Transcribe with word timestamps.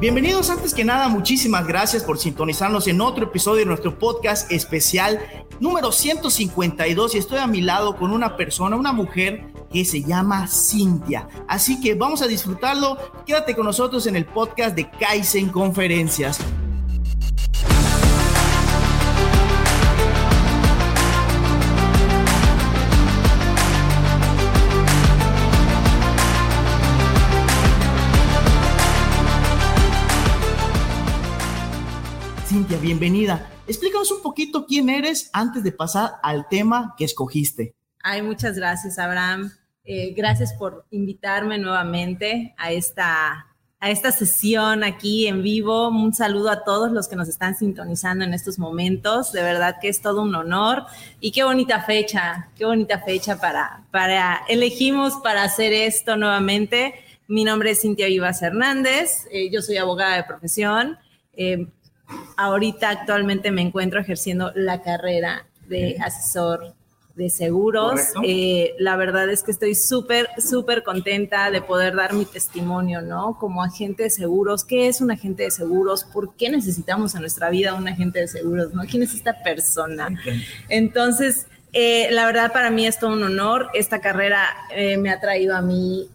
Bienvenidos 0.00 0.48
antes 0.48 0.72
que 0.72 0.82
nada, 0.82 1.08
muchísimas 1.08 1.66
gracias 1.66 2.02
por 2.04 2.18
sintonizarnos 2.18 2.86
en 2.86 3.02
otro 3.02 3.24
episodio 3.24 3.58
de 3.58 3.66
nuestro 3.66 3.98
podcast 3.98 4.50
especial 4.50 5.20
número 5.60 5.92
152 5.92 7.14
y 7.14 7.18
estoy 7.18 7.38
a 7.38 7.46
mi 7.46 7.60
lado 7.60 7.94
con 7.96 8.10
una 8.10 8.34
persona, 8.34 8.76
una 8.76 8.92
mujer 8.92 9.52
que 9.70 9.84
se 9.84 10.02
llama 10.02 10.48
Cintia. 10.48 11.28
Así 11.46 11.82
que 11.82 11.96
vamos 11.96 12.22
a 12.22 12.28
disfrutarlo. 12.28 12.96
Quédate 13.26 13.54
con 13.54 13.66
nosotros 13.66 14.06
en 14.06 14.16
el 14.16 14.24
podcast 14.24 14.74
de 14.74 14.88
Kaizen 14.90 15.50
Conferencias. 15.50 16.40
Cintia, 32.70 32.86
bienvenida. 32.86 33.50
Explícanos 33.66 34.12
un 34.12 34.22
poquito 34.22 34.64
quién 34.64 34.90
eres 34.90 35.28
antes 35.32 35.64
de 35.64 35.72
pasar 35.72 36.12
al 36.22 36.46
tema 36.48 36.94
que 36.96 37.04
escogiste. 37.04 37.74
Ay, 38.00 38.22
muchas 38.22 38.54
gracias, 38.54 38.96
Abraham. 39.00 39.50
Eh, 39.82 40.14
gracias 40.16 40.52
por 40.52 40.86
invitarme 40.92 41.58
nuevamente 41.58 42.54
a 42.56 42.70
esta, 42.70 43.48
a 43.80 43.90
esta 43.90 44.12
sesión 44.12 44.84
aquí 44.84 45.26
en 45.26 45.42
vivo. 45.42 45.88
Un 45.88 46.14
saludo 46.14 46.48
a 46.48 46.62
todos 46.62 46.92
los 46.92 47.08
que 47.08 47.16
nos 47.16 47.28
están 47.28 47.56
sintonizando 47.56 48.24
en 48.24 48.34
estos 48.34 48.56
momentos. 48.56 49.32
De 49.32 49.42
verdad 49.42 49.78
que 49.80 49.88
es 49.88 50.00
todo 50.00 50.22
un 50.22 50.36
honor 50.36 50.84
y 51.18 51.32
qué 51.32 51.42
bonita 51.42 51.82
fecha, 51.82 52.50
qué 52.56 52.66
bonita 52.66 53.00
fecha 53.00 53.40
para, 53.40 53.82
para 53.90 54.42
elegimos 54.48 55.14
para 55.24 55.42
hacer 55.42 55.72
esto 55.72 56.16
nuevamente. 56.16 56.94
Mi 57.26 57.42
nombre 57.42 57.72
es 57.72 57.80
Cintia 57.80 58.06
Vivas 58.06 58.40
Hernández, 58.42 59.26
eh, 59.32 59.50
yo 59.50 59.60
soy 59.60 59.76
abogada 59.76 60.14
de 60.14 60.22
profesión. 60.22 60.98
Eh, 61.32 61.66
ahorita 62.40 62.88
actualmente 62.88 63.50
me 63.50 63.60
encuentro 63.60 64.00
ejerciendo 64.00 64.50
la 64.54 64.80
carrera 64.80 65.46
de 65.68 65.96
asesor 66.00 66.74
de 67.14 67.28
seguros. 67.28 68.00
Eh, 68.24 68.74
la 68.78 68.96
verdad 68.96 69.28
es 69.28 69.42
que 69.42 69.50
estoy 69.50 69.74
súper, 69.74 70.28
súper 70.38 70.82
contenta 70.82 71.50
de 71.50 71.60
poder 71.60 71.94
dar 71.94 72.14
mi 72.14 72.24
testimonio, 72.24 73.02
¿no? 73.02 73.36
Como 73.38 73.62
agente 73.62 74.04
de 74.04 74.10
seguros, 74.10 74.64
¿qué 74.64 74.88
es 74.88 75.02
un 75.02 75.10
agente 75.10 75.42
de 75.42 75.50
seguros? 75.50 76.04
¿Por 76.04 76.34
qué 76.34 76.48
necesitamos 76.48 77.14
en 77.14 77.20
nuestra 77.20 77.50
vida 77.50 77.74
un 77.74 77.86
agente 77.88 78.20
de 78.20 78.28
seguros, 78.28 78.72
¿no? 78.72 78.82
¿Quién 78.84 79.02
es 79.02 79.12
esta 79.12 79.42
persona? 79.42 80.08
Entonces, 80.70 81.46
eh, 81.74 82.08
la 82.10 82.24
verdad 82.24 82.52
para 82.52 82.70
mí 82.70 82.86
es 82.86 82.98
todo 82.98 83.12
un 83.12 83.22
honor. 83.22 83.68
Esta 83.74 84.00
carrera 84.00 84.46
eh, 84.74 84.96
me 84.96 85.10
ha 85.10 85.20
traído 85.20 85.54
a 85.54 85.60
mí 85.60 86.08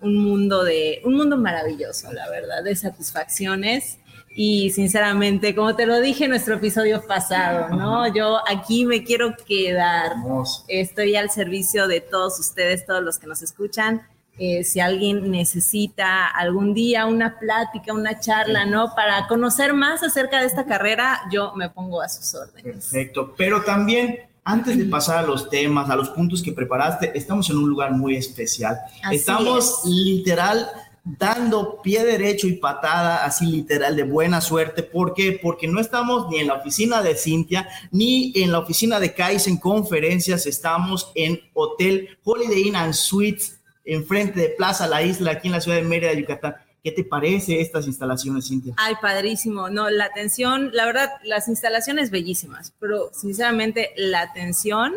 un 0.00 0.16
mundo 0.16 0.64
de, 0.64 1.02
un 1.04 1.14
mundo 1.14 1.36
maravilloso, 1.36 2.10
la 2.10 2.30
verdad, 2.30 2.64
de 2.64 2.74
satisfacciones 2.74 3.98
y 4.36 4.70
sinceramente, 4.70 5.54
como 5.54 5.76
te 5.76 5.86
lo 5.86 6.00
dije 6.00 6.24
en 6.24 6.30
nuestro 6.30 6.56
episodio 6.56 7.06
pasado, 7.06 7.68
¿no? 7.68 8.12
Yo 8.12 8.40
aquí 8.48 8.84
me 8.84 9.04
quiero 9.04 9.36
quedar. 9.46 10.14
Estoy 10.66 11.14
al 11.14 11.30
servicio 11.30 11.86
de 11.86 12.00
todos 12.00 12.40
ustedes, 12.40 12.84
todos 12.84 13.02
los 13.02 13.18
que 13.18 13.28
nos 13.28 13.42
escuchan. 13.42 14.02
Eh, 14.36 14.64
si 14.64 14.80
alguien 14.80 15.30
necesita 15.30 16.26
algún 16.26 16.74
día 16.74 17.06
una 17.06 17.38
plática, 17.38 17.92
una 17.92 18.18
charla, 18.18 18.66
¿no? 18.66 18.92
Para 18.96 19.28
conocer 19.28 19.72
más 19.72 20.02
acerca 20.02 20.40
de 20.40 20.46
esta 20.46 20.66
carrera, 20.66 21.20
yo 21.30 21.52
me 21.54 21.70
pongo 21.70 22.02
a 22.02 22.08
sus 22.08 22.34
órdenes. 22.34 22.88
Perfecto. 22.90 23.34
Pero 23.38 23.62
también, 23.62 24.18
antes 24.42 24.76
de 24.76 24.86
pasar 24.86 25.18
a 25.18 25.22
los 25.22 25.48
temas, 25.48 25.88
a 25.88 25.94
los 25.94 26.10
puntos 26.10 26.42
que 26.42 26.50
preparaste, 26.50 27.16
estamos 27.16 27.48
en 27.50 27.58
un 27.58 27.68
lugar 27.68 27.92
muy 27.92 28.16
especial. 28.16 28.80
estamos 29.12 29.82
literal 29.84 30.68
dando 31.04 31.82
pie 31.82 32.02
derecho 32.02 32.46
y 32.48 32.54
patada, 32.54 33.24
así 33.24 33.46
literal, 33.46 33.94
de 33.94 34.04
buena 34.04 34.40
suerte. 34.40 34.82
¿Por 34.82 35.12
qué? 35.12 35.38
Porque 35.40 35.68
no 35.68 35.78
estamos 35.78 36.28
ni 36.30 36.38
en 36.38 36.46
la 36.46 36.54
oficina 36.54 37.02
de 37.02 37.14
Cintia, 37.14 37.68
ni 37.90 38.32
en 38.36 38.50
la 38.50 38.58
oficina 38.58 38.98
de 38.98 39.14
en 39.16 39.56
Conferencias, 39.58 40.46
estamos 40.46 41.12
en 41.14 41.40
Hotel 41.52 42.18
Holiday 42.24 42.68
Inn 42.68 42.76
and 42.76 42.94
Suites, 42.94 43.60
enfrente 43.84 44.40
de 44.40 44.48
Plaza 44.50 44.86
La 44.86 45.02
Isla, 45.02 45.32
aquí 45.32 45.48
en 45.48 45.52
la 45.52 45.60
ciudad 45.60 45.76
de 45.76 45.84
Mérida, 45.84 46.12
Yucatán. 46.14 46.56
¿Qué 46.82 46.90
te 46.90 47.04
parece 47.04 47.60
estas 47.60 47.86
instalaciones, 47.86 48.48
Cintia? 48.48 48.74
Ay, 48.76 48.94
padrísimo. 49.00 49.70
No, 49.70 49.88
la 49.88 50.04
atención, 50.04 50.70
la 50.74 50.84
verdad, 50.84 51.10
las 51.22 51.48
instalaciones 51.48 52.10
bellísimas, 52.10 52.74
pero 52.78 53.10
sinceramente 53.14 53.92
la 53.96 54.20
atención 54.20 54.94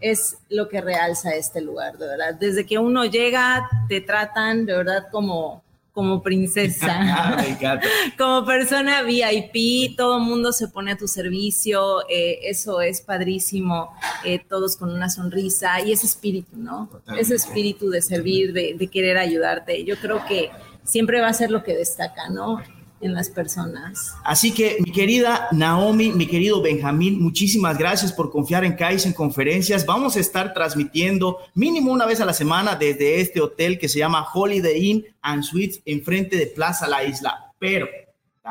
es 0.00 0.38
lo 0.48 0.68
que 0.68 0.80
realza 0.80 1.34
este 1.34 1.60
lugar, 1.60 1.98
de 1.98 2.06
verdad. 2.06 2.34
Desde 2.34 2.66
que 2.66 2.78
uno 2.78 3.04
llega, 3.04 3.68
te 3.88 4.00
tratan 4.00 4.66
de 4.66 4.74
verdad 4.74 5.08
como, 5.10 5.62
como 5.92 6.22
princesa, 6.22 7.36
como 8.18 8.44
persona 8.46 9.02
VIP, 9.02 9.96
todo 9.96 10.18
el 10.18 10.24
mundo 10.24 10.52
se 10.52 10.68
pone 10.68 10.92
a 10.92 10.96
tu 10.96 11.08
servicio, 11.08 12.08
eh, 12.08 12.38
eso 12.42 12.80
es 12.80 13.00
padrísimo, 13.00 13.90
eh, 14.24 14.38
todos 14.48 14.76
con 14.76 14.92
una 14.92 15.10
sonrisa 15.10 15.80
y 15.80 15.92
ese 15.92 16.06
espíritu, 16.06 16.56
¿no? 16.56 16.88
Ese 17.16 17.34
espíritu 17.34 17.90
de 17.90 18.02
servir, 18.02 18.52
de, 18.52 18.74
de 18.78 18.86
querer 18.86 19.18
ayudarte. 19.18 19.84
Yo 19.84 19.96
creo 19.96 20.24
que 20.26 20.50
siempre 20.84 21.20
va 21.20 21.28
a 21.28 21.32
ser 21.32 21.50
lo 21.50 21.64
que 21.64 21.74
destaca, 21.74 22.28
¿no? 22.28 22.62
En 23.00 23.14
las 23.14 23.28
personas. 23.30 24.14
Así 24.24 24.52
que, 24.52 24.78
mi 24.80 24.92
querida 24.92 25.48
Naomi, 25.52 26.12
mi 26.12 26.26
querido 26.26 26.62
Benjamín, 26.62 27.20
muchísimas 27.20 27.78
gracias 27.78 28.12
por 28.12 28.30
confiar 28.30 28.64
en 28.64 28.76
en 28.78 29.12
Conferencias. 29.12 29.84
Vamos 29.84 30.16
a 30.16 30.20
estar 30.20 30.54
transmitiendo 30.54 31.38
mínimo 31.54 31.92
una 31.92 32.06
vez 32.06 32.20
a 32.20 32.24
la 32.24 32.32
semana 32.32 32.76
desde 32.76 33.20
este 33.20 33.40
hotel 33.40 33.78
que 33.78 33.88
se 33.88 33.98
llama 33.98 34.26
Holiday 34.32 34.86
Inn 34.86 35.04
and 35.20 35.42
Suites 35.42 35.82
enfrente 35.84 36.36
de 36.36 36.46
Plaza 36.46 36.88
La 36.88 37.04
Isla. 37.04 37.52
Pero 37.58 37.86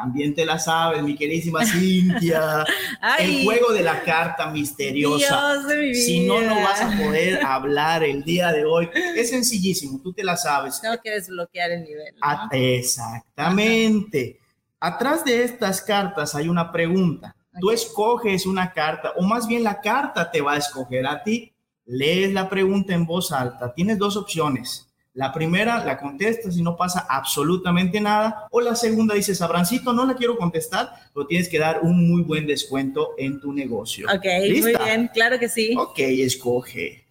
también 0.01 0.35
te 0.35 0.45
la 0.45 0.59
sabes, 0.59 1.01
mi 1.01 1.15
queridísima 1.15 1.65
Cintia. 1.65 2.63
el 3.19 3.43
juego 3.43 3.73
de 3.73 3.81
la 3.81 4.03
carta 4.03 4.47
misteriosa. 4.51 5.55
Si 5.93 6.27
no, 6.27 6.39
no 6.41 6.55
vas 6.61 6.81
a 6.81 6.95
poder 6.97 7.43
hablar 7.45 8.03
el 8.03 8.23
día 8.23 8.51
de 8.51 8.63
hoy. 8.63 8.89
Es 8.93 9.31
sencillísimo, 9.31 9.99
tú 10.03 10.13
te 10.13 10.23
la 10.23 10.37
sabes. 10.37 10.79
Tengo 10.79 11.01
que 11.03 11.09
desbloquear 11.09 11.71
el 11.71 11.83
nivel. 11.83 12.13
exactamente. 12.51 14.39
Atrás 14.79 15.25
de 15.25 15.43
estas 15.43 15.81
cartas 15.81 16.35
hay 16.35 16.47
una 16.47 16.71
pregunta. 16.71 17.35
Tú 17.59 17.71
escoges 17.71 18.45
una 18.45 18.71
carta, 18.71 19.13
o 19.15 19.23
más 19.23 19.47
bien 19.47 19.63
la 19.63 19.81
carta 19.81 20.29
te 20.29 20.41
va 20.41 20.53
a 20.53 20.57
escoger 20.57 21.07
a 21.07 21.23
ti. 21.23 21.51
Lees 21.85 22.31
la 22.33 22.47
pregunta 22.47 22.93
en 22.93 23.07
voz 23.07 23.31
alta. 23.31 23.73
Tienes 23.73 23.97
dos 23.97 24.15
opciones 24.15 24.86
la 25.17 25.33
primera 25.33 25.83
la 25.83 25.97
contestas 25.97 26.55
y 26.57 26.61
no 26.61 26.77
pasa 26.77 27.07
absolutamente 27.09 27.99
nada. 27.99 28.47
O 28.51 28.61
la 28.61 28.75
segunda 28.75 29.15
dices, 29.15 29.41
Abrancito, 29.41 29.91
no 29.91 30.05
la 30.05 30.13
quiero 30.13 30.37
contestar, 30.37 30.91
pero 31.11 31.25
tienes 31.25 31.49
que 31.49 31.57
dar 31.57 31.79
un 31.81 32.07
muy 32.07 32.21
buen 32.21 32.45
descuento 32.45 33.15
en 33.17 33.41
tu 33.41 33.51
negocio. 33.51 34.05
Ok, 34.15 34.25
muy 34.61 34.75
bien, 34.75 35.09
claro 35.11 35.39
que 35.39 35.49
sí. 35.49 35.73
Ok, 35.75 35.97
escoge. 35.97 37.03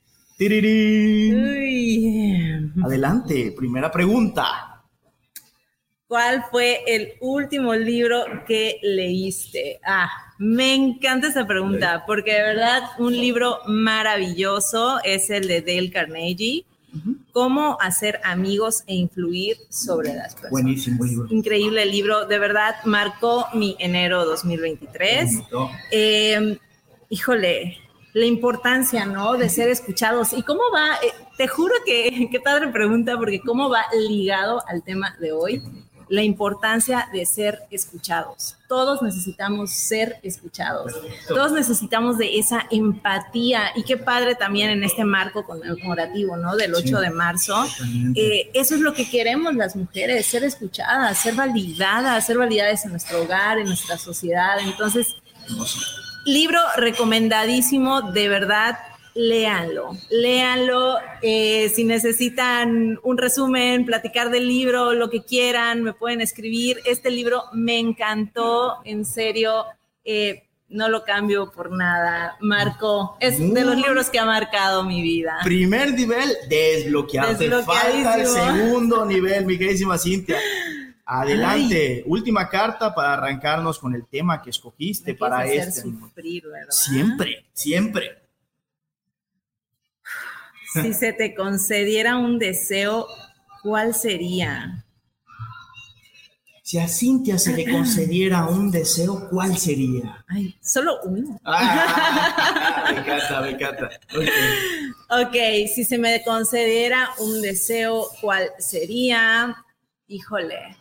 Adelante, 2.84 3.52
primera 3.56 3.90
pregunta. 3.90 4.84
¿Cuál 6.06 6.44
fue 6.48 6.84
el 6.86 7.14
último 7.20 7.74
libro 7.74 8.24
que 8.46 8.78
leíste? 8.82 9.80
Ah, 9.84 10.08
me 10.38 10.74
encanta 10.74 11.26
esa 11.26 11.44
pregunta, 11.44 12.04
porque 12.06 12.34
de 12.34 12.42
verdad 12.42 12.82
un 13.00 13.16
libro 13.16 13.58
maravilloso 13.66 15.00
es 15.02 15.28
el 15.30 15.48
de 15.48 15.60
Dale 15.60 15.90
Carnegie 15.90 16.64
Cómo 17.32 17.78
hacer 17.80 18.20
amigos 18.24 18.82
e 18.86 18.94
influir 18.94 19.56
sobre 19.68 20.14
las 20.14 20.34
personas. 20.34 20.50
Buenísimo 20.50 21.04
libro. 21.04 21.26
Increíble 21.30 21.86
libro, 21.86 22.26
de 22.26 22.38
verdad 22.38 22.76
marcó 22.84 23.46
mi 23.54 23.76
enero 23.78 24.24
2023. 24.24 25.30
Eh, 25.90 26.58
híjole, 27.08 27.78
la 28.12 28.24
importancia, 28.24 29.04
¿no? 29.04 29.34
De 29.34 29.48
ser 29.48 29.68
escuchados. 29.68 30.32
¿Y 30.32 30.42
cómo 30.42 30.62
va? 30.74 30.94
Eh, 31.02 31.12
te 31.36 31.48
juro 31.48 31.74
que, 31.84 32.28
qué 32.32 32.40
padre 32.40 32.68
pregunta, 32.68 33.16
porque 33.18 33.40
cómo 33.40 33.68
va 33.68 33.84
ligado 34.08 34.62
al 34.66 34.82
tema 34.82 35.16
de 35.20 35.32
hoy 35.32 35.62
la 36.08 36.22
importancia 36.22 37.08
de 37.12 37.26
ser 37.26 37.62
escuchados. 37.70 38.56
Todos 38.68 39.02
necesitamos 39.02 39.72
ser 39.72 40.18
escuchados. 40.22 40.92
Todos 41.28 41.52
necesitamos 41.52 42.18
de 42.18 42.38
esa 42.38 42.66
empatía. 42.70 43.70
Y 43.74 43.82
qué 43.84 43.96
padre 43.96 44.34
también 44.34 44.70
en 44.70 44.82
este 44.84 45.04
marco 45.04 45.44
conmemorativo, 45.44 46.36
¿no? 46.36 46.56
Del 46.56 46.74
8 46.74 47.00
de 47.00 47.10
marzo. 47.10 47.64
Eh, 48.14 48.50
eso 48.54 48.74
es 48.74 48.80
lo 48.80 48.92
que 48.92 49.08
queremos 49.08 49.54
las 49.54 49.76
mujeres, 49.76 50.26
ser 50.26 50.44
escuchadas, 50.44 51.18
ser 51.18 51.34
validadas, 51.34 52.26
ser 52.26 52.38
validadas 52.38 52.84
en 52.84 52.92
nuestro 52.92 53.22
hogar, 53.22 53.58
en 53.58 53.66
nuestra 53.66 53.98
sociedad. 53.98 54.58
Entonces, 54.60 55.16
libro 56.24 56.60
recomendadísimo, 56.76 58.02
de 58.02 58.28
verdad 58.28 58.78
léanlo, 59.16 59.96
léanlo. 60.10 60.98
Eh, 61.22 61.72
si 61.74 61.84
necesitan 61.84 62.98
un 63.02 63.18
resumen, 63.18 63.84
platicar 63.84 64.30
del 64.30 64.46
libro, 64.46 64.92
lo 64.92 65.10
que 65.10 65.24
quieran, 65.24 65.82
me 65.82 65.92
pueden 65.92 66.20
escribir. 66.20 66.80
Este 66.84 67.10
libro 67.10 67.44
me 67.52 67.78
encantó, 67.78 68.76
en 68.84 69.04
serio. 69.04 69.64
Eh, 70.04 70.42
no 70.68 70.88
lo 70.88 71.04
cambio 71.04 71.50
por 71.50 71.70
nada. 71.70 72.36
Marco, 72.40 73.16
es 73.20 73.38
de 73.38 73.64
los 73.64 73.76
libros 73.76 74.10
que 74.10 74.18
ha 74.18 74.24
marcado 74.24 74.84
mi 74.84 75.00
vida. 75.00 75.38
Primer 75.44 75.92
nivel, 75.92 76.36
desbloqueado. 76.48 77.62
Falta 77.64 78.20
el 78.20 78.26
segundo 78.26 79.06
nivel, 79.06 79.46
mi 79.46 79.56
queridísima 79.56 79.96
Cintia. 79.96 80.38
Adelante, 81.08 82.02
última 82.06 82.48
carta 82.48 82.92
para 82.92 83.12
arrancarnos 83.14 83.78
con 83.78 83.94
el 83.94 84.06
tema 84.06 84.42
que 84.42 84.50
escogiste 84.50 85.14
para 85.14 85.46
este. 85.46 85.84
Siempre, 86.68 87.46
siempre. 87.52 88.25
Si 90.82 90.92
se 90.94 91.12
te 91.12 91.34
concediera 91.34 92.16
un 92.16 92.38
deseo, 92.38 93.06
¿cuál 93.62 93.94
sería? 93.94 94.84
Si 96.62 96.78
a 96.78 96.88
Cintia 96.88 97.38
se 97.38 97.54
le 97.54 97.70
concediera 97.70 98.48
un 98.48 98.72
deseo, 98.72 99.28
¿cuál 99.30 99.56
sería? 99.56 100.24
Ay, 100.26 100.56
solo 100.60 100.98
uno. 101.04 101.38
Ah, 101.44 102.90
me 102.90 102.98
encanta, 102.98 103.40
me 103.40 103.50
encanta. 103.50 103.90
ok, 105.10 105.68
si 105.72 105.84
se 105.84 105.96
me 105.96 106.24
concediera 106.24 107.10
un 107.18 107.40
deseo, 107.40 108.08
¿cuál 108.20 108.50
sería? 108.58 109.56
Híjole, 110.08 110.76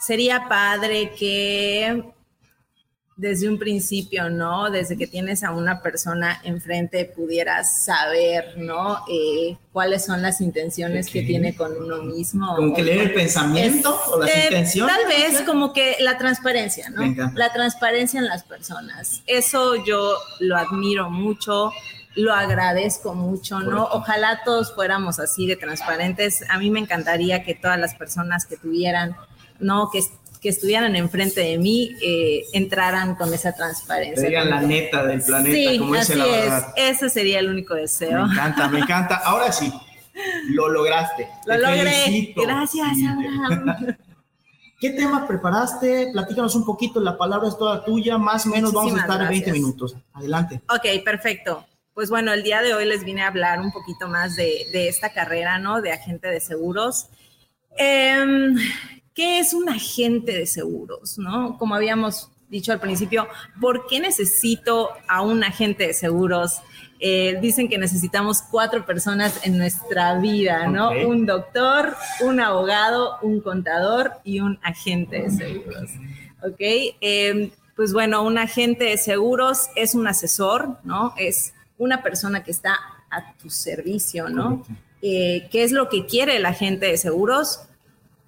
sería 0.00 0.48
padre 0.48 1.12
que 1.14 2.14
desde 3.18 3.48
un 3.48 3.58
principio, 3.58 4.30
¿no? 4.30 4.70
Desde 4.70 4.96
que 4.96 5.08
tienes 5.08 5.42
a 5.42 5.50
una 5.50 5.82
persona 5.82 6.40
enfrente 6.44 7.04
pudieras 7.04 7.84
saber, 7.84 8.54
¿no? 8.56 9.04
Eh, 9.10 9.56
cuáles 9.72 10.04
son 10.04 10.22
las 10.22 10.40
intenciones 10.40 11.08
que 11.10 11.22
tiene 11.22 11.56
con 11.56 11.76
uno 11.76 12.00
mismo. 12.00 12.54
Como 12.54 12.72
que 12.72 12.84
leer 12.84 13.08
el 13.08 13.14
pensamiento 13.14 14.00
o 14.12 14.20
las 14.20 14.30
eh, 14.30 14.44
intenciones. 14.44 14.94
Tal 14.96 15.06
vez 15.08 15.42
como 15.42 15.72
que 15.72 15.96
la 15.98 16.16
transparencia, 16.16 16.90
¿no? 16.90 17.02
La 17.34 17.52
transparencia 17.52 18.20
en 18.20 18.26
las 18.26 18.44
personas. 18.44 19.24
Eso 19.26 19.84
yo 19.84 20.14
lo 20.38 20.56
admiro 20.56 21.10
mucho 21.10 21.72
lo 22.14 22.34
agradezco 22.34 23.14
mucho, 23.14 23.60
¿no? 23.60 23.84
Ojalá 23.84 24.40
todos 24.44 24.74
fuéramos 24.74 25.20
así 25.20 25.46
de 25.46 25.54
transparentes. 25.54 26.42
A 26.50 26.58
mí 26.58 26.68
me 26.68 26.80
encantaría 26.80 27.44
que 27.44 27.54
todas 27.54 27.78
las 27.78 27.94
personas 27.94 28.44
que 28.44 28.56
tuvieran, 28.56 29.14
¿no? 29.60 29.88
Que 29.90 30.00
que 30.38 30.48
estuvieran 30.48 30.94
enfrente 30.96 31.40
de 31.40 31.58
mí 31.58 31.96
eh, 32.02 32.44
entraran 32.52 33.14
con 33.14 33.32
esa 33.32 33.52
transparencia. 33.54 34.22
Serían 34.22 34.50
la 34.50 34.60
neta 34.60 35.04
del 35.04 35.22
planeta, 35.22 35.70
sí, 35.70 35.78
como 35.78 35.94
dice 35.94 36.16
la 36.16 36.26
verdad. 36.26 36.74
Ese 36.76 37.10
sería 37.10 37.40
el 37.40 37.48
único 37.48 37.74
deseo. 37.74 38.26
Me 38.26 38.32
encanta, 38.32 38.68
me 38.68 38.78
encanta. 38.80 39.16
Ahora 39.16 39.52
sí, 39.52 39.72
lo 40.50 40.68
lograste. 40.68 41.28
Lo 41.46 41.58
logré. 41.58 42.34
Gracias, 42.36 42.88
Abraham. 43.06 43.96
¿Qué 44.80 44.90
tema 44.90 45.26
preparaste? 45.26 46.10
Platícanos 46.12 46.54
un 46.54 46.64
poquito, 46.64 47.00
la 47.00 47.18
palabra 47.18 47.48
es 47.48 47.58
toda 47.58 47.84
tuya, 47.84 48.16
más 48.16 48.46
o 48.46 48.50
menos 48.50 48.72
vamos 48.72 48.94
a 48.94 49.00
estar 49.00 49.22
en 49.22 49.28
20 49.28 49.52
minutos. 49.52 49.96
Adelante. 50.12 50.60
Ok, 50.68 51.02
perfecto. 51.04 51.66
Pues 51.94 52.10
bueno, 52.10 52.32
el 52.32 52.44
día 52.44 52.62
de 52.62 52.74
hoy 52.74 52.84
les 52.84 53.02
vine 53.02 53.22
a 53.22 53.26
hablar 53.26 53.60
un 53.60 53.72
poquito 53.72 54.06
más 54.06 54.36
de, 54.36 54.66
de 54.72 54.86
esta 54.86 55.12
carrera, 55.12 55.58
¿no? 55.58 55.82
De 55.82 55.90
agente 55.90 56.28
de 56.28 56.38
seguros. 56.38 57.08
Eh, 57.76 58.54
¿Qué 59.18 59.40
es 59.40 59.52
un 59.52 59.68
agente 59.68 60.30
de 60.30 60.46
seguros? 60.46 61.18
¿no? 61.18 61.58
Como 61.58 61.74
habíamos 61.74 62.30
dicho 62.48 62.70
al 62.70 62.78
principio, 62.78 63.26
¿por 63.60 63.88
qué 63.88 63.98
necesito 63.98 64.90
a 65.08 65.22
un 65.22 65.42
agente 65.42 65.88
de 65.88 65.92
seguros? 65.92 66.60
Eh, 67.00 67.36
dicen 67.42 67.68
que 67.68 67.78
necesitamos 67.78 68.42
cuatro 68.42 68.86
personas 68.86 69.44
en 69.44 69.58
nuestra 69.58 70.20
vida, 70.20 70.68
¿no? 70.68 70.92
Un 70.92 71.26
doctor, 71.26 71.96
un 72.20 72.38
abogado, 72.38 73.18
un 73.20 73.40
contador 73.40 74.12
y 74.22 74.38
un 74.38 74.60
agente 74.62 75.22
de 75.22 75.30
seguros. 75.32 75.90
¿Ok? 76.44 76.60
Eh, 76.60 77.50
pues 77.74 77.92
bueno, 77.92 78.22
un 78.22 78.38
agente 78.38 78.84
de 78.84 78.98
seguros 78.98 79.66
es 79.74 79.96
un 79.96 80.06
asesor, 80.06 80.78
¿no? 80.84 81.12
Es 81.16 81.54
una 81.76 82.04
persona 82.04 82.44
que 82.44 82.52
está 82.52 82.78
a 83.10 83.32
tu 83.32 83.50
servicio, 83.50 84.28
¿no? 84.28 84.64
Eh, 85.02 85.48
¿Qué 85.50 85.64
es 85.64 85.72
lo 85.72 85.88
que 85.88 86.06
quiere 86.06 86.36
el 86.36 86.46
agente 86.46 86.86
de 86.86 86.96
seguros? 86.96 87.67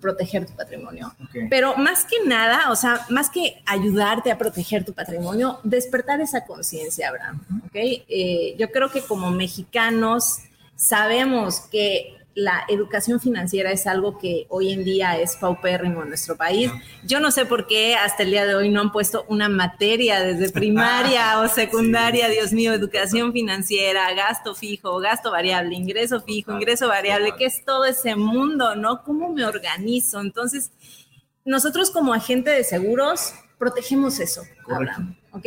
Proteger 0.00 0.46
tu 0.46 0.54
patrimonio. 0.54 1.14
Pero 1.48 1.76
más 1.76 2.04
que 2.04 2.16
nada, 2.26 2.70
o 2.70 2.76
sea, 2.76 3.06
más 3.10 3.30
que 3.30 3.62
ayudarte 3.66 4.30
a 4.30 4.38
proteger 4.38 4.84
tu 4.84 4.92
patrimonio, 4.92 5.60
despertar 5.62 6.20
esa 6.20 6.44
conciencia, 6.44 7.08
Abraham. 7.08 7.40
¿okay? 7.66 8.04
Eh, 8.08 8.56
yo 8.58 8.70
creo 8.70 8.90
que 8.90 9.02
como 9.02 9.30
mexicanos 9.30 10.38
sabemos 10.74 11.60
que 11.60 12.19
la 12.34 12.64
educación 12.68 13.20
financiera 13.20 13.72
es 13.72 13.86
algo 13.86 14.18
que 14.18 14.46
hoy 14.48 14.72
en 14.72 14.84
día 14.84 15.18
es 15.18 15.36
paupérrimo 15.36 16.02
en 16.02 16.08
nuestro 16.08 16.36
país. 16.36 16.70
Yo 17.04 17.20
no 17.20 17.30
sé 17.30 17.44
por 17.44 17.66
qué 17.66 17.96
hasta 17.96 18.22
el 18.22 18.30
día 18.30 18.46
de 18.46 18.54
hoy 18.54 18.70
no 18.70 18.80
han 18.80 18.92
puesto 18.92 19.24
una 19.28 19.48
materia 19.48 20.20
desde 20.20 20.50
primaria 20.52 21.40
o 21.40 21.48
secundaria, 21.48 22.28
Dios 22.28 22.52
mío, 22.52 22.72
educación 22.72 23.32
financiera, 23.32 24.12
gasto 24.14 24.54
fijo, 24.54 24.98
gasto 24.98 25.30
variable, 25.30 25.74
ingreso 25.74 26.20
fijo, 26.20 26.52
ingreso 26.52 26.88
variable, 26.88 27.34
¿qué 27.36 27.46
es 27.46 27.64
todo 27.64 27.84
ese 27.84 28.14
mundo, 28.14 28.76
no? 28.76 29.02
¿Cómo 29.02 29.32
me 29.32 29.44
organizo? 29.44 30.20
Entonces, 30.20 30.70
nosotros 31.44 31.90
como 31.90 32.14
agente 32.14 32.50
de 32.50 32.64
seguros 32.64 33.34
protegemos 33.58 34.20
eso, 34.20 34.42
¿ok? 35.32 35.46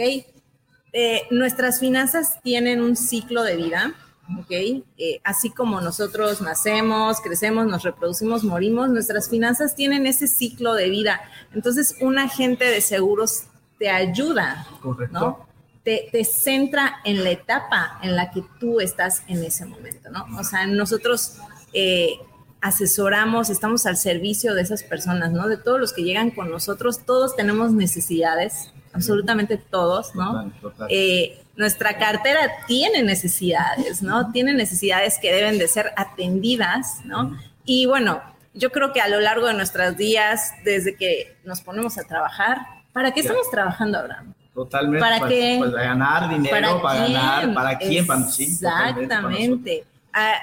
Eh, 0.96 1.24
nuestras 1.32 1.80
finanzas 1.80 2.40
tienen 2.44 2.82
un 2.82 2.96
ciclo 2.96 3.42
de 3.42 3.56
vida 3.56 3.96
¿ok? 4.40 4.52
Eh, 4.52 5.22
así 5.24 5.50
como 5.50 5.81
nosotros 5.81 6.42
nacemos, 6.42 7.20
crecemos, 7.22 7.66
nos 7.66 7.84
reproducimos, 7.84 8.44
morimos, 8.44 8.90
nuestras 8.90 9.30
finanzas 9.30 9.75
tienen 9.75 10.06
ese 10.06 10.28
ciclo 10.28 10.74
de 10.74 10.90
vida. 10.90 11.22
Entonces, 11.54 11.96
un 12.02 12.18
agente 12.18 12.66
de 12.66 12.81
seguros 12.81 13.44
te 13.78 13.90
ayuda, 13.90 14.68
¿no? 15.12 15.48
Te, 15.84 16.08
te, 16.12 16.24
centra 16.24 17.02
en 17.04 17.25
la 17.25 17.31
etapa 17.31 18.00
en 18.02 18.16
la 18.16 18.31
que 18.31 18.42
tú 18.58 18.80
estás 18.80 19.24
en 19.28 19.44
ese 19.44 19.66
momento, 19.66 20.10
¿no? 20.10 20.25
O 20.40 20.44
sea, 20.46 20.66
nosotros 20.66 21.40
eh, 21.74 22.20
asesoramos, 22.62 23.50
estamos 23.50 23.86
al 23.86 23.98
servicio 23.98 24.54
de 24.54 24.62
esas 24.62 24.84
personas, 24.84 25.34
¿no? 25.34 25.50
De 25.50 25.58
todos 25.58 25.81
los 25.81 25.92
que 25.92 26.04
llegan 26.04 26.31
con 26.31 26.50
nosotros, 26.50 27.06
todos 27.06 27.36
tenemos 27.36 27.74
necesidades, 27.74 28.72
absolutamente 28.94 29.58
todos, 29.58 30.16
¿no? 30.16 30.50
Eh, 30.88 31.43
nuestra 31.56 31.98
cartera 31.98 32.52
tiene 32.68 33.04
necesidades, 33.04 34.02
¿no? 34.02 34.32
Tiene 34.32 34.54
necesidades 34.54 35.20
que 35.22 35.34
deben 35.34 35.58
de 35.58 35.68
ser 35.68 35.92
atendidas, 35.96 37.02
¿no? 37.06 37.38
Y 37.64 37.86
bueno, 37.86 38.22
yo 38.54 38.72
creo 38.72 38.94
que 38.94 39.02
a 39.02 39.08
lo 39.08 39.20
largo 39.20 39.48
de 39.48 39.54
nuestros 39.54 39.96
días, 39.96 40.52
desde 40.64 40.96
que 40.96 41.38
nos 41.44 41.62
ponemos 41.62 41.98
a 41.98 42.04
trabajar, 42.04 42.58
¿para 42.92 43.12
qué 43.12 43.22
estamos 43.22 43.50
trabajando 43.50 44.00
ahora? 44.00 44.24
Totalmente. 44.54 45.00
¿Para, 45.00 45.20
para 45.20 45.30
qué? 45.30 45.56
Pues, 45.60 45.72
para 45.72 45.84
ganar 45.84 46.30
dinero, 46.30 46.82
para, 46.82 47.00
ganar, 47.08 47.54
¿para 47.54 47.77
quién? 47.77 48.06
Exactamente. 48.39 49.84
Ah, 50.12 50.36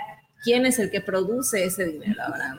¿Quién 0.42 0.64
es 0.66 0.78
el 0.78 0.90
que 0.90 1.00
produce 1.00 1.64
ese 1.64 1.84
dinero 1.84 2.23
ahora? 2.23 2.58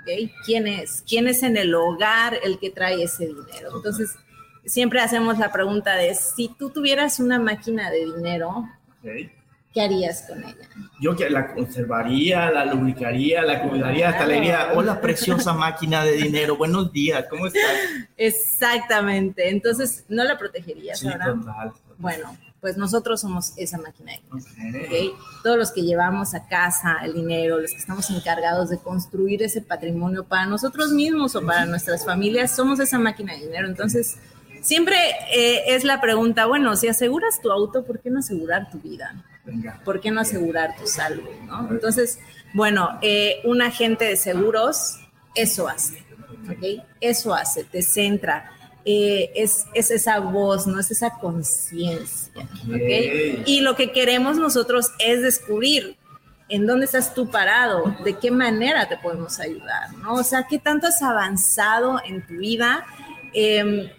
¿Okay? 0.00 0.32
¿Quién 0.44 0.66
es? 0.66 1.04
¿Quién 1.06 1.28
es 1.28 1.42
en 1.42 1.56
el 1.56 1.74
hogar 1.74 2.38
el 2.42 2.58
que 2.58 2.70
trae 2.70 3.02
ese 3.02 3.26
dinero? 3.26 3.76
Entonces, 3.76 4.16
siempre 4.64 5.00
hacemos 5.00 5.38
la 5.38 5.52
pregunta 5.52 5.96
de 5.96 6.14
si 6.14 6.48
tú 6.48 6.70
tuvieras 6.70 7.20
una 7.20 7.38
máquina 7.38 7.90
de 7.90 8.06
dinero, 8.06 8.68
¿qué 9.02 9.80
harías 9.80 10.24
con 10.28 10.42
ella? 10.42 10.68
Yo 11.00 11.16
que 11.16 11.30
la 11.30 11.52
conservaría, 11.54 12.50
la 12.50 12.64
lubricaría, 12.64 13.42
la 13.42 13.62
cuidaría, 13.62 14.10
hasta 14.10 14.26
le 14.26 14.34
diría, 14.34 14.72
hola 14.74 15.00
preciosa 15.00 15.52
máquina 15.52 16.04
de 16.04 16.12
dinero, 16.12 16.56
buenos 16.56 16.92
días, 16.92 17.26
¿cómo 17.28 17.46
estás? 17.46 17.62
Exactamente, 18.16 19.48
entonces, 19.48 20.04
¿no 20.08 20.24
la 20.24 20.38
protegerías 20.38 21.04
ahora? 21.04 21.36
Bueno, 21.98 22.36
pues 22.60 22.76
nosotros 22.76 23.20
somos 23.20 23.54
esa 23.56 23.78
máquina 23.78 24.12
de 24.12 24.78
dinero. 24.78 25.18
Todos 25.42 25.56
los 25.56 25.72
que 25.72 25.82
llevamos 25.82 26.34
a 26.34 26.46
casa 26.46 26.98
el 27.02 27.14
dinero, 27.14 27.58
los 27.58 27.70
que 27.70 27.78
estamos 27.78 28.10
encargados 28.10 28.68
de 28.68 28.78
construir 28.78 29.42
ese 29.42 29.62
patrimonio 29.62 30.24
para 30.24 30.46
nosotros 30.46 30.92
mismos 30.92 31.34
o 31.36 31.44
para 31.44 31.64
nuestras 31.64 32.04
familias, 32.04 32.54
somos 32.54 32.78
esa 32.80 32.98
máquina 32.98 33.32
de 33.32 33.46
dinero. 33.46 33.66
Entonces, 33.66 34.18
Siempre 34.60 34.96
eh, 35.32 35.62
es 35.68 35.84
la 35.84 36.00
pregunta, 36.00 36.46
bueno, 36.46 36.76
si 36.76 36.88
aseguras 36.88 37.40
tu 37.40 37.50
auto, 37.50 37.84
¿por 37.84 38.00
qué 38.00 38.10
no 38.10 38.18
asegurar 38.18 38.70
tu 38.70 38.78
vida? 38.78 39.24
¿Por 39.84 40.00
qué 40.00 40.10
no 40.10 40.20
asegurar 40.20 40.76
tu 40.76 40.86
salud? 40.86 41.28
Entonces, 41.70 42.18
bueno, 42.52 42.98
eh, 43.02 43.40
un 43.44 43.62
agente 43.62 44.04
de 44.04 44.16
seguros, 44.16 45.00
eso 45.34 45.68
hace, 45.68 46.04
¿ok? 46.48 46.84
Eso 47.00 47.34
hace, 47.34 47.64
te 47.64 47.82
centra. 47.82 48.52
Eh, 48.84 49.32
es, 49.34 49.66
es, 49.74 49.90
esa 49.90 50.20
voz, 50.20 50.66
¿no? 50.66 50.80
Es 50.80 50.90
esa 50.90 51.10
conciencia, 51.10 52.42
¿ok? 52.68 53.46
Y 53.46 53.60
lo 53.60 53.76
que 53.76 53.92
queremos 53.92 54.36
nosotros 54.36 54.90
es 54.98 55.22
descubrir 55.22 55.96
en 56.48 56.66
dónde 56.66 56.84
estás 56.84 57.14
tú 57.14 57.30
parado, 57.30 57.94
de 58.04 58.18
qué 58.18 58.30
manera 58.30 58.88
te 58.88 58.96
podemos 58.96 59.38
ayudar, 59.38 59.92
¿no? 59.98 60.14
O 60.14 60.22
sea, 60.24 60.46
qué 60.48 60.58
tanto 60.58 60.86
has 60.86 61.00
avanzado 61.02 62.00
en 62.04 62.26
tu 62.26 62.34
vida. 62.38 62.84
Eh, 63.32 63.92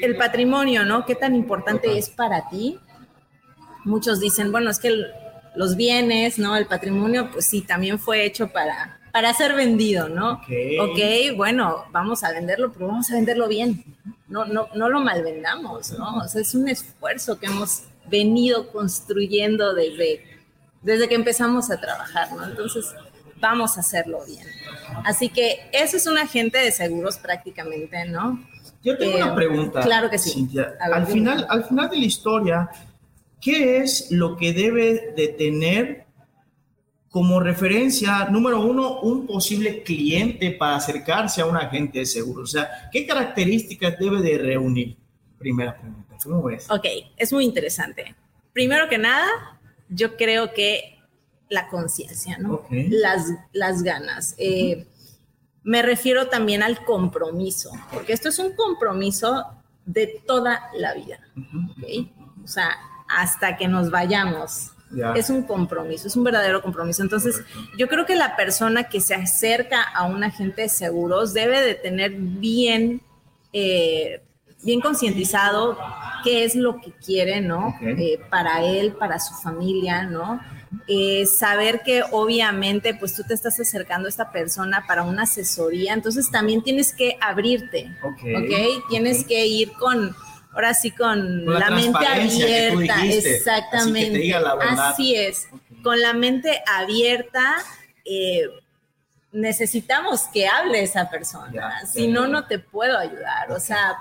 el 0.00 0.16
patrimonio, 0.16 0.84
¿no? 0.84 1.04
¿Qué 1.04 1.14
tan 1.14 1.34
importante 1.34 1.98
es 1.98 2.08
para 2.08 2.48
ti? 2.48 2.78
Muchos 3.84 4.20
dicen, 4.20 4.52
bueno, 4.52 4.70
es 4.70 4.78
que 4.78 4.92
los 5.54 5.76
bienes, 5.76 6.38
¿no? 6.38 6.56
El 6.56 6.66
patrimonio, 6.66 7.30
pues 7.32 7.46
sí, 7.46 7.62
también 7.62 7.98
fue 7.98 8.24
hecho 8.24 8.48
para, 8.48 9.00
para 9.12 9.32
ser 9.34 9.54
vendido, 9.54 10.08
¿no? 10.08 10.34
ok, 10.80 11.36
bueno, 11.36 11.84
vamos 11.90 12.22
a 12.24 12.32
venderlo, 12.32 12.72
pero 12.72 12.88
vamos 12.88 13.10
a 13.10 13.14
venderlo 13.14 13.48
bien. 13.48 13.84
No, 14.28 14.44
no, 14.44 14.68
no 14.74 14.88
lo 14.88 15.00
malvendamos, 15.00 15.92
¿no? 15.92 16.18
O 16.18 16.28
sea, 16.28 16.42
es 16.42 16.54
un 16.54 16.68
esfuerzo 16.68 17.38
que 17.38 17.46
hemos 17.46 17.84
venido 18.10 18.70
construyendo 18.70 19.74
desde, 19.74 20.22
desde 20.82 21.08
que 21.08 21.14
empezamos 21.14 21.70
a 21.70 21.80
trabajar, 21.80 22.32
¿no? 22.32 22.44
Entonces, 22.44 22.94
vamos 23.40 23.76
a 23.76 23.80
hacerlo 23.80 24.20
bien. 24.26 24.46
Así 25.04 25.28
que 25.28 25.68
eso 25.72 25.96
es 25.96 26.06
un 26.06 26.18
agente 26.18 26.58
de 26.58 26.72
seguros 26.72 27.18
prácticamente, 27.18 28.04
¿no? 28.06 28.44
Yo 28.82 28.96
tengo 28.96 29.16
una 29.16 29.32
eh, 29.32 29.34
pregunta. 29.34 29.80
Claro 29.80 30.08
que 30.10 30.18
sí. 30.18 30.48
al, 30.80 31.06
final, 31.06 31.46
al 31.48 31.64
final 31.64 31.90
de 31.90 31.96
la 31.96 32.04
historia, 32.04 32.68
¿qué 33.40 33.78
es 33.78 34.10
lo 34.10 34.36
que 34.36 34.52
debe 34.52 35.12
de 35.16 35.28
tener 35.28 36.06
como 37.10 37.40
referencia, 37.40 38.26
número 38.26 38.60
uno, 38.60 39.00
un 39.00 39.26
posible 39.26 39.82
cliente 39.82 40.52
para 40.52 40.76
acercarse 40.76 41.40
a 41.40 41.46
un 41.46 41.56
agente 41.56 42.00
de 42.00 42.06
seguro? 42.06 42.42
O 42.42 42.46
sea, 42.46 42.88
¿qué 42.92 43.06
características 43.06 43.98
debe 43.98 44.20
de 44.20 44.38
reunir? 44.38 44.96
Primera 45.38 45.76
pregunta. 45.76 46.16
¿Cómo 46.22 46.42
ves? 46.42 46.70
Ok, 46.70 46.86
es 47.16 47.32
muy 47.32 47.44
interesante. 47.44 48.14
Primero 48.52 48.88
que 48.88 48.98
nada, 48.98 49.26
yo 49.88 50.16
creo 50.16 50.52
que 50.52 50.98
la 51.48 51.68
conciencia, 51.68 52.38
¿no? 52.38 52.64
Las, 52.70 53.26
las 53.52 53.82
ganas. 53.82 54.34
Eh, 54.38 54.86
me 55.68 55.82
refiero 55.82 56.28
también 56.28 56.62
al 56.62 56.82
compromiso, 56.82 57.70
porque 57.92 58.14
esto 58.14 58.30
es 58.30 58.38
un 58.38 58.54
compromiso 58.54 59.44
de 59.84 60.22
toda 60.26 60.70
la 60.74 60.94
vida. 60.94 61.18
O 62.42 62.48
sea, 62.48 62.70
hasta 63.06 63.58
que 63.58 63.68
nos 63.68 63.90
vayamos. 63.90 64.70
Es 65.14 65.28
un 65.28 65.42
compromiso, 65.42 66.08
es 66.08 66.16
un 66.16 66.24
verdadero 66.24 66.62
compromiso. 66.62 67.02
Entonces, 67.02 67.42
yo 67.76 67.86
creo 67.86 68.06
que 68.06 68.14
la 68.16 68.34
persona 68.34 68.84
que 68.84 69.02
se 69.02 69.14
acerca 69.14 69.82
a 69.82 70.06
un 70.06 70.24
agente 70.24 70.62
de 70.62 70.68
seguros 70.70 71.34
debe 71.34 71.60
de 71.60 71.74
tener 71.74 72.12
bien, 72.12 73.02
eh, 73.52 74.22
bien 74.64 74.80
concientizado 74.80 75.76
qué 76.24 76.44
es 76.44 76.54
lo 76.54 76.80
que 76.80 76.92
quiere, 76.92 77.42
¿no? 77.42 77.76
Eh, 77.82 78.18
para 78.30 78.64
él, 78.64 78.94
para 78.94 79.20
su 79.20 79.34
familia, 79.34 80.04
¿no? 80.04 80.40
Eh, 80.86 81.24
saber 81.26 81.82
que 81.82 82.02
obviamente 82.10 82.94
pues 82.94 83.14
tú 83.14 83.22
te 83.22 83.32
estás 83.32 83.58
acercando 83.58 84.06
a 84.06 84.10
esta 84.10 84.30
persona 84.30 84.84
para 84.86 85.02
una 85.02 85.22
asesoría, 85.22 85.94
entonces 85.94 86.30
también 86.30 86.62
tienes 86.62 86.92
que 86.92 87.16
abrirte, 87.20 87.94
¿ok? 88.02 88.88
Tienes 88.88 89.24
que 89.24 89.46
ir 89.46 89.72
con, 89.72 90.14
ahora 90.52 90.74
sí, 90.74 90.90
con, 90.90 91.46
la, 91.46 91.70
mente 91.70 92.06
abierta, 92.06 93.04
exactamente, 93.06 94.34
así, 94.34 95.14
es, 95.14 95.48
con 95.82 96.00
la 96.00 96.12
mente 96.12 96.62
abierta. 96.66 97.56
Eh, 98.04 98.48
necesitamos 99.32 100.22
que 100.32 100.48
hable 100.48 100.82
esa 100.82 101.08
persona, 101.08 101.86
si 101.86 102.08
no, 102.08 102.26
no 102.26 102.46
te 102.46 102.58
puedo 102.58 102.98
ayudar, 102.98 103.52
o 103.52 103.60
sea, 103.60 103.96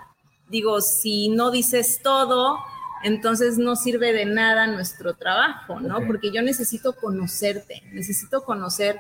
digo, 0.50 0.82
si 0.82 1.30
no 1.30 1.52
dices 1.52 2.02
todo, 2.02 2.60
entonces 3.04 3.58
no 3.58 3.76
sirve 3.76 4.14
de 4.14 4.26
nada 4.26 4.68
nuestro 4.68 5.16
trabajo, 5.16 5.80
¿no? 5.80 6.06
Porque 6.06 6.32
yo 6.32 6.42
necesito 6.42 6.96
conocerte, 6.96 7.84
necesito 7.92 8.44
conocer 8.44 9.00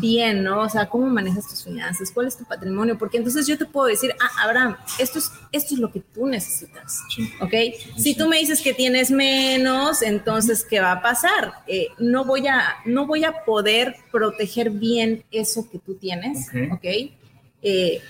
bien, 0.00 0.42
¿no? 0.42 0.62
O 0.62 0.68
sea, 0.68 0.88
cómo 0.88 1.06
manejas 1.06 1.48
tus 1.48 1.64
finanzas, 1.64 2.10
cuál 2.12 2.26
es 2.26 2.36
tu 2.36 2.44
patrimonio, 2.44 2.98
porque 2.98 3.18
entonces 3.18 3.46
yo 3.46 3.56
te 3.58 3.66
puedo 3.66 3.86
decir, 3.86 4.14
ah, 4.20 4.44
Abraham, 4.44 4.76
esto 4.98 5.18
es, 5.18 5.30
esto 5.52 5.74
es 5.74 5.80
lo 5.80 5.90
que 5.92 6.00
tú 6.00 6.26
necesitas, 6.26 7.00
¿ok? 7.40 7.54
Si 7.96 8.16
tú 8.16 8.28
me 8.28 8.38
dices 8.38 8.60
que 8.60 8.74
tienes 8.74 9.10
menos, 9.10 10.02
entonces, 10.02 10.64
¿qué 10.68 10.80
va 10.80 10.92
a 10.92 11.02
pasar? 11.02 11.52
Eh, 11.66 11.88
no, 11.98 12.24
voy 12.24 12.46
a, 12.46 12.76
no 12.84 13.06
voy 13.06 13.24
a 13.24 13.44
poder 13.44 13.96
proteger 14.10 14.70
bien 14.70 15.24
eso 15.30 15.68
que 15.70 15.78
tú 15.78 15.94
tienes, 15.94 16.48
¿ok? 16.72 16.84
Eh, 17.62 18.02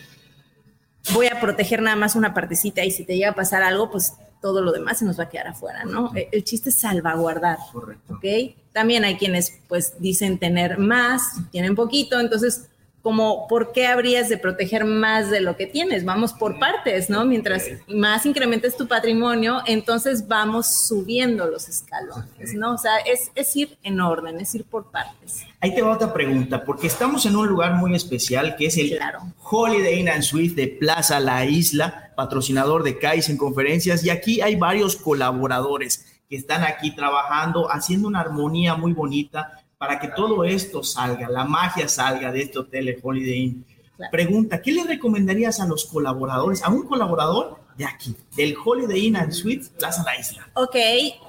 voy 1.12 1.26
a 1.26 1.40
proteger 1.40 1.82
nada 1.82 1.96
más 1.96 2.14
una 2.14 2.32
partecita 2.32 2.84
y 2.84 2.90
si 2.90 3.04
te 3.04 3.16
llega 3.16 3.30
a 3.30 3.34
pasar 3.34 3.62
algo, 3.62 3.90
pues 3.90 4.14
todo 4.44 4.60
lo 4.60 4.72
demás 4.72 4.98
se 4.98 5.06
nos 5.06 5.18
va 5.18 5.24
a 5.24 5.28
quedar 5.30 5.46
afuera, 5.46 5.86
¿no? 5.86 6.12
El 6.14 6.44
chiste 6.44 6.68
es 6.68 6.74
salvaguardar. 6.74 7.56
Correcto. 7.72 8.12
¿Ok? 8.12 8.54
También 8.74 9.02
hay 9.02 9.16
quienes 9.16 9.58
pues 9.68 9.94
dicen 10.00 10.38
tener 10.38 10.76
más, 10.76 11.38
tienen 11.50 11.74
poquito, 11.74 12.20
entonces 12.20 12.68
como 13.04 13.46
por 13.48 13.72
qué 13.72 13.86
habrías 13.86 14.30
de 14.30 14.38
proteger 14.38 14.86
más 14.86 15.28
de 15.28 15.42
lo 15.42 15.58
que 15.58 15.66
tienes. 15.66 16.06
Vamos 16.06 16.32
por 16.32 16.58
partes, 16.58 17.10
¿no? 17.10 17.26
Mientras 17.26 17.64
más 17.86 18.24
incrementes 18.24 18.78
tu 18.78 18.88
patrimonio, 18.88 19.60
entonces 19.66 20.26
vamos 20.26 20.86
subiendo 20.88 21.46
los 21.46 21.68
escalones, 21.68 22.54
¿no? 22.54 22.72
O 22.72 22.78
sea, 22.78 22.96
es, 23.04 23.30
es, 23.34 23.54
ir 23.56 23.76
en 23.82 24.00
orden, 24.00 24.40
es 24.40 24.54
ir 24.54 24.64
por 24.64 24.90
partes. 24.90 25.44
Ahí 25.60 25.74
te 25.74 25.82
va 25.82 25.92
otra 25.92 26.14
pregunta, 26.14 26.64
porque 26.64 26.86
estamos 26.86 27.26
en 27.26 27.36
un 27.36 27.46
lugar 27.46 27.74
muy 27.74 27.94
especial 27.94 28.56
que 28.56 28.68
es 28.68 28.78
el 28.78 28.98
Holiday 29.42 30.00
Inn 30.00 30.08
and 30.08 30.22
Suite 30.22 30.58
de 30.58 30.68
Plaza 30.68 31.20
La 31.20 31.44
Isla, 31.44 32.14
patrocinador 32.16 32.84
de 32.84 32.98
en 33.02 33.36
Conferencias, 33.36 34.02
y 34.02 34.08
aquí 34.08 34.40
hay 34.40 34.56
varios 34.56 34.96
colaboradores 34.96 36.06
que 36.26 36.36
están 36.36 36.62
aquí 36.62 36.96
trabajando, 36.96 37.70
haciendo 37.70 38.08
una 38.08 38.20
armonía 38.20 38.76
muy 38.76 38.94
bonita 38.94 39.63
para 39.86 40.00
que 40.00 40.08
todo 40.08 40.44
esto 40.44 40.82
salga, 40.82 41.28
la 41.28 41.44
magia 41.44 41.86
salga 41.88 42.32
de 42.32 42.40
este 42.40 42.58
hotel 42.58 42.98
Holiday 43.02 43.36
Inn. 43.36 43.66
Pregunta, 44.10 44.62
¿qué 44.62 44.72
le 44.72 44.82
recomendarías 44.84 45.60
a 45.60 45.66
los 45.66 45.84
colaboradores, 45.84 46.62
a 46.62 46.70
un 46.70 46.86
colaborador 46.86 47.58
de 47.76 47.84
aquí, 47.84 48.16
del 48.34 48.56
Holiday 48.64 49.08
Inn 49.08 49.16
and 49.16 49.32
Suites 49.32 49.68
Plaza 49.68 50.02
La 50.02 50.18
Isla? 50.18 50.48
Ok, 50.54 50.76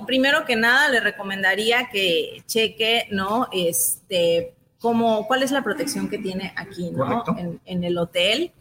primero 0.08 0.46
que 0.46 0.56
nada 0.56 0.88
le 0.88 1.02
recomendaría 1.02 1.90
que 1.92 2.44
cheque, 2.48 3.08
¿no? 3.12 3.50
Este, 3.52 4.54
como, 4.80 5.28
cuál 5.28 5.44
es 5.44 5.52
la 5.52 5.62
protección 5.62 6.10
que 6.10 6.18
tiene 6.18 6.54
aquí, 6.56 6.92
¿no? 6.92 7.26
En, 7.38 7.60
en, 7.66 7.84
el 7.84 7.98
hotel. 7.98 8.54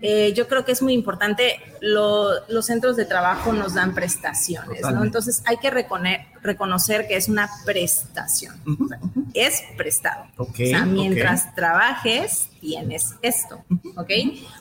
Eh, 0.00 0.32
yo 0.36 0.46
creo 0.46 0.64
que 0.64 0.70
es 0.70 0.82
muy 0.82 0.92
importante, 0.92 1.58
los 1.80 2.64
centros 2.64 2.96
de 2.96 3.06
trabajo 3.06 3.52
nos 3.52 3.74
dan 3.74 3.92
prestaciones, 3.92 4.82
¿no? 4.82 5.02
Entonces 5.02 5.42
hay 5.46 5.56
que 5.56 5.70
reconocer 5.70 6.31
que 6.42 7.16
es 7.16 7.28
una 7.28 7.48
prestación, 7.64 8.54
es 9.34 9.62
prestado. 9.76 10.26
o 10.36 10.46
sea, 10.52 10.84
mientras 10.84 11.54
trabajes, 11.54 12.48
tienes 12.60 13.14
esto, 13.22 13.64
¿ok? 13.96 14.10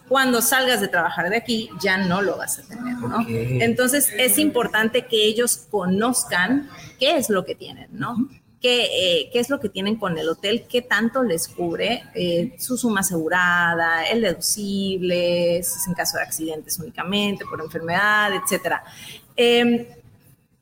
Cuando 0.08 0.42
salgas 0.42 0.82
de 0.82 0.88
trabajar 0.88 1.30
de 1.30 1.38
aquí, 1.38 1.70
ya 1.82 1.98
no 1.98 2.22
lo 2.22 2.38
vas 2.38 2.60
a 2.60 2.64
tener, 2.64 2.98
¿no? 2.98 3.26
Entonces 3.28 4.10
es 4.18 4.38
importante 4.38 5.06
que 5.08 5.26
ellos 5.26 5.68
conozcan 5.70 6.70
qué 7.00 7.18
es 7.18 7.30
lo 7.30 7.46
que 7.46 7.56
tienen, 7.56 7.88
¿no? 7.92 8.30
qué, 8.62 8.84
eh, 8.84 9.30
qué 9.34 9.40
es 9.40 9.50
lo 9.50 9.60
que 9.60 9.70
tienen 9.70 9.96
con 9.96 10.18
el 10.18 10.30
hotel, 10.30 10.66
qué 10.70 10.82
tanto 10.84 11.24
les 11.24 11.48
cubre 11.48 12.04
eh, 12.14 12.56
su 12.60 12.78
suma 12.78 13.00
asegurada, 13.00 14.06
el 14.06 14.22
deducible, 14.22 15.58
es 15.58 15.88
en 15.88 15.96
caso 15.96 16.18
de 16.18 16.24
accidentes 16.24 16.78
únicamente, 16.80 17.44
por 17.46 17.60
enfermedad, 17.60 18.32
etcétera. 18.36 18.84
Em, 19.36 19.86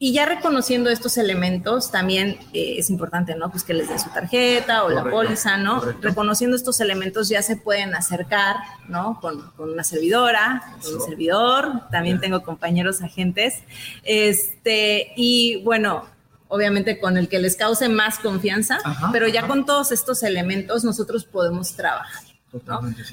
y 0.01 0.13
ya 0.13 0.25
reconociendo 0.25 0.89
estos 0.89 1.17
elementos, 1.17 1.91
también 1.91 2.39
eh, 2.53 2.75
es 2.77 2.89
importante, 2.89 3.35
¿no? 3.35 3.51
Pues 3.51 3.65
que 3.65 3.73
les 3.73 3.89
den 3.89 3.99
su 3.99 4.09
tarjeta 4.09 4.85
o 4.85 4.89
la 4.89 5.03
póliza, 5.03 5.57
¿no? 5.57 5.81
Reconociendo 5.81 6.55
estos 6.55 6.79
elementos 6.79 7.27
ya 7.27 7.41
se 7.41 7.57
pueden 7.57 7.93
acercar, 7.93 8.55
¿no? 8.87 9.19
Con, 9.19 9.51
con 9.51 9.71
una 9.71 9.83
servidora, 9.83 10.77
con 10.81 10.95
un 10.95 11.01
servidor, 11.01 11.89
también 11.91 12.21
tengo 12.21 12.43
compañeros 12.43 13.01
agentes, 13.01 13.55
este, 14.03 15.11
y 15.17 15.61
bueno, 15.63 16.05
obviamente 16.47 16.99
con 16.99 17.17
el 17.17 17.27
que 17.27 17.39
les 17.39 17.57
cause 17.57 17.89
más 17.89 18.19
confianza, 18.19 18.79
pero 19.11 19.27
ya 19.27 19.47
con 19.47 19.65
todos 19.65 19.91
estos 19.91 20.23
elementos 20.23 20.85
nosotros 20.85 21.25
podemos 21.25 21.73
trabajar. 21.75 22.23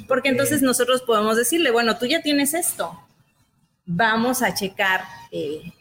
Porque 0.09 0.31
entonces 0.31 0.63
nosotros 0.63 1.03
podemos 1.03 1.37
decirle, 1.37 1.71
bueno, 1.71 1.99
tú 1.99 2.07
ya 2.07 2.23
tienes 2.23 2.55
esto, 2.55 2.99
vamos 3.85 4.43
a 4.43 4.55
checar, 4.55 5.03
eh, 5.31 5.73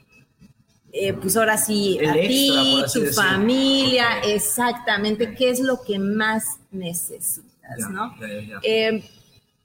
eh, 0.98 1.12
pues 1.12 1.36
ahora 1.36 1.58
sí, 1.58 2.00
a 2.08 2.14
ti, 2.14 2.82
tu 2.94 3.06
familia, 3.08 4.20
exactamente, 4.24 5.36
qué 5.36 5.50
es 5.50 5.60
lo 5.60 5.82
que 5.84 6.00
más 6.00 6.58
necesitas, 6.72 7.90
¿no? 7.90 8.16
Eh, 8.64 9.04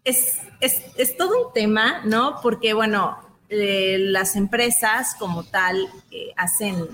es, 0.02 0.38
es, 0.60 1.16
todo 1.16 1.46
un 1.46 1.52
tema, 1.52 2.02
¿no? 2.04 2.40
Porque, 2.42 2.74
bueno, 2.74 3.16
las 3.48 4.34
empresas 4.34 5.14
como 5.20 5.44
tal 5.44 5.86
hacen 6.36 6.88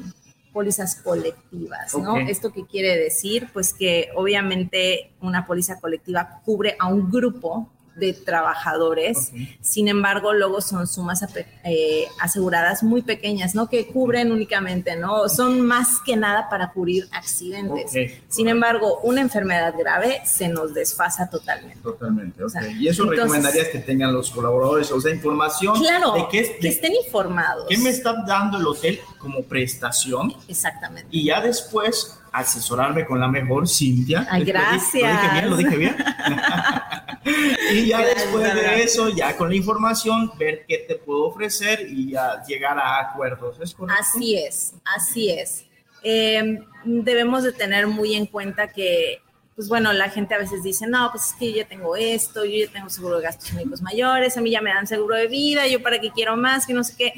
pólizas 0.52 0.96
colectivas, 0.96 1.96
¿no? 1.96 2.18
¿Esto 2.18 2.52
qué 2.52 2.66
quiere 2.66 2.94
decir? 2.94 3.48
Pues 3.54 3.72
que 3.72 4.10
obviamente 4.14 5.12
una 5.22 5.46
póliza 5.46 5.80
colectiva 5.80 6.42
cubre 6.44 6.76
a 6.78 6.88
un 6.88 7.10
grupo 7.10 7.70
de 7.96 8.12
trabajadores. 8.12 9.32
Sin 9.60 9.88
embargo, 9.88 10.32
luego 10.32 10.60
son 10.60 10.86
sumas 10.86 11.24
eh, 11.64 12.06
aseguradas 12.20 12.82
muy 12.82 13.02
pequeñas, 13.02 13.54
¿no? 13.54 13.68
Que 13.68 13.86
cubren 13.86 14.30
únicamente, 14.30 14.96
¿no? 14.96 15.28
Son 15.28 15.60
más 15.62 16.00
que 16.04 16.16
nada 16.16 16.48
para 16.48 16.70
cubrir 16.70 17.08
accidentes. 17.10 17.92
Sin 18.28 18.48
embargo, 18.48 19.00
una 19.02 19.22
enfermedad 19.22 19.74
grave 19.78 20.20
se 20.24 20.48
nos 20.48 20.74
desfasa 20.74 21.28
totalmente. 21.28 21.80
Totalmente, 21.82 22.42
y 22.78 22.88
eso 22.88 23.08
recomendarías 23.08 23.68
que 23.68 23.78
tengan 23.78 24.12
los 24.12 24.30
colaboradores, 24.30 24.90
o 24.92 25.00
sea, 25.00 25.14
información. 25.14 25.78
Claro, 25.78 26.12
de 26.12 26.28
que, 26.30 26.58
que 26.58 26.68
estén 26.68 26.94
informados. 26.94 27.66
¿Qué 27.68 27.78
me 27.78 27.90
está 27.90 28.14
dando 28.26 28.58
el 28.58 28.66
hotel 28.66 29.00
como 29.18 29.42
prestación? 29.42 30.34
Exactamente. 30.48 31.08
Y 31.10 31.24
ya 31.24 31.40
después 31.40 32.18
asesorarme 32.36 33.06
con 33.06 33.18
la 33.18 33.28
mejor 33.28 33.66
Cintia. 33.66 34.26
Ay, 34.30 34.44
gracias. 34.44 35.02
Lo 35.02 35.16
dije 35.16 35.32
bien, 35.32 35.50
lo 35.50 35.56
dije 35.56 35.76
bien. 35.76 35.96
y 37.72 37.86
ya 37.86 38.04
después 38.04 38.54
de 38.54 38.82
eso, 38.82 39.08
ya 39.08 39.36
con 39.36 39.48
la 39.48 39.56
información, 39.56 40.30
ver 40.38 40.64
qué 40.66 40.78
te 40.78 40.96
puedo 40.96 41.26
ofrecer 41.26 41.86
y 41.88 42.12
ya 42.12 42.42
llegar 42.46 42.78
a 42.78 43.00
acuerdos. 43.00 43.58
¿Es 43.60 43.74
correcto? 43.74 44.00
Así 44.00 44.36
es, 44.36 44.74
así 44.84 45.30
es. 45.30 45.64
Em, 46.02 46.64
debemos 46.84 47.42
de 47.42 47.52
tener 47.52 47.86
muy 47.86 48.14
en 48.14 48.26
cuenta 48.26 48.68
que 48.68 49.20
pues 49.56 49.68
bueno, 49.70 49.90
la 49.94 50.10
gente 50.10 50.34
a 50.34 50.38
veces 50.38 50.62
dice, 50.62 50.86
no, 50.86 51.10
pues 51.10 51.28
es 51.28 51.32
que 51.32 51.50
yo 51.50 51.56
ya 51.56 51.66
tengo 51.66 51.96
esto, 51.96 52.44
yo 52.44 52.66
ya 52.66 52.70
tengo 52.70 52.90
seguro 52.90 53.16
de 53.16 53.22
gastos 53.22 53.54
médicos 53.54 53.80
mayores, 53.80 54.36
a 54.36 54.42
mí 54.42 54.50
ya 54.50 54.60
me 54.60 54.68
dan 54.68 54.86
seguro 54.86 55.16
de 55.16 55.28
vida, 55.28 55.66
yo 55.66 55.82
para 55.82 55.98
qué 55.98 56.10
quiero 56.10 56.36
más, 56.36 56.66
que 56.66 56.74
no 56.74 56.84
sé 56.84 56.94
qué. 56.94 57.14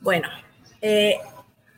Bueno, 0.00 0.28
eh, 0.80 1.16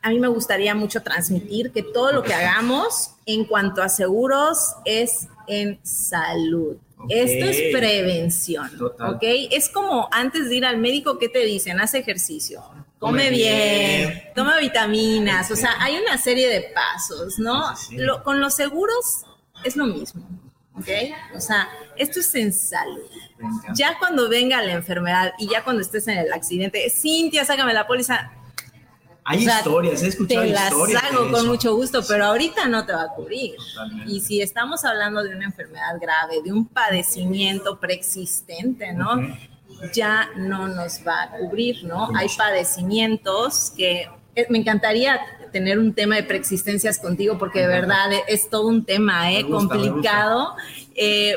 a 0.03 0.09
mí 0.09 0.19
me 0.19 0.27
gustaría 0.27 0.75
mucho 0.75 1.01
transmitir 1.01 1.71
que 1.71 1.81
todo 1.81 2.11
lo 2.11 2.21
que 2.21 2.35
hagamos 2.35 3.15
en 3.25 3.45
cuanto 3.45 3.81
a 3.81 3.89
seguros 3.89 4.75
es 4.85 5.27
en 5.47 5.79
salud. 5.83 6.77
Esto 7.09 7.45
es 7.45 7.75
prevención, 7.75 8.69
¿ok? 8.81 9.23
Es 9.51 9.69
como 9.69 10.09
antes 10.11 10.49
de 10.49 10.55
ir 10.55 10.65
al 10.65 10.77
médico, 10.77 11.17
¿qué 11.17 11.29
te 11.29 11.39
dicen? 11.39 11.79
Haz 11.79 11.93
ejercicio, 11.93 12.63
come, 12.99 13.29
bien, 13.29 14.23
toma 14.35 14.57
vitaminas, 14.59 15.51
o 15.51 15.55
sea, 15.55 15.75
hay 15.79 15.97
una 15.97 16.17
serie 16.17 16.49
de 16.49 16.71
pasos, 16.73 17.39
¿no? 17.39 17.63
con 18.23 18.39
los 18.39 18.55
seguros 18.55 19.25
es 19.63 19.75
lo 19.75 19.85
mismo, 19.85 20.27
¿ok? 20.75 20.87
O 21.35 21.39
sea, 21.39 21.69
esto 21.97 22.19
es 22.19 22.35
en 22.35 22.53
salud. 22.53 23.01
Ya 23.75 23.97
cuando 23.99 24.29
venga 24.29 24.61
la 24.61 24.71
enfermedad 24.73 25.33
y 25.37 25.49
ya 25.49 25.63
cuando 25.63 25.81
estés 25.81 26.07
en 26.07 26.17
el 26.17 26.31
accidente, 26.31 26.89
Cintia, 26.89 27.43
sácame 27.43 27.73
la 27.73 27.85
póliza, 27.85 28.31
hay 29.25 29.47
historias, 29.47 30.03
he 30.03 30.07
escuchado 30.07 30.41
te 30.41 30.49
historias. 30.49 30.93
Las 30.93 31.11
hago 31.11 31.31
con 31.31 31.47
mucho 31.47 31.75
gusto, 31.75 32.01
pero 32.07 32.25
ahorita 32.25 32.67
no 32.67 32.85
te 32.85 32.93
va 32.93 33.03
a 33.03 33.09
cubrir. 33.09 33.55
Y 34.05 34.21
si 34.21 34.41
estamos 34.41 34.83
hablando 34.85 35.23
de 35.23 35.35
una 35.35 35.45
enfermedad 35.45 35.99
grave, 35.99 36.41
de 36.43 36.51
un 36.51 36.65
padecimiento 36.65 37.79
preexistente, 37.79 38.93
¿no? 38.93 39.35
Ya 39.93 40.29
no 40.35 40.67
nos 40.67 40.99
va 41.05 41.23
a 41.23 41.29
cubrir, 41.31 41.83
¿no? 41.83 42.09
Hay 42.15 42.27
padecimientos 42.37 43.71
que 43.75 44.09
eh, 44.35 44.47
me 44.49 44.57
encantaría 44.57 45.19
tener 45.51 45.77
un 45.77 45.93
tema 45.93 46.15
de 46.15 46.23
preexistencias 46.23 46.99
contigo 46.99 47.37
porque 47.37 47.61
de 47.61 47.67
verdad 47.67 48.09
es 48.27 48.49
todo 48.49 48.67
un 48.67 48.83
tema, 48.83 49.31
¿eh? 49.31 49.45
complicado. 49.47 50.55
Eh, 50.95 51.35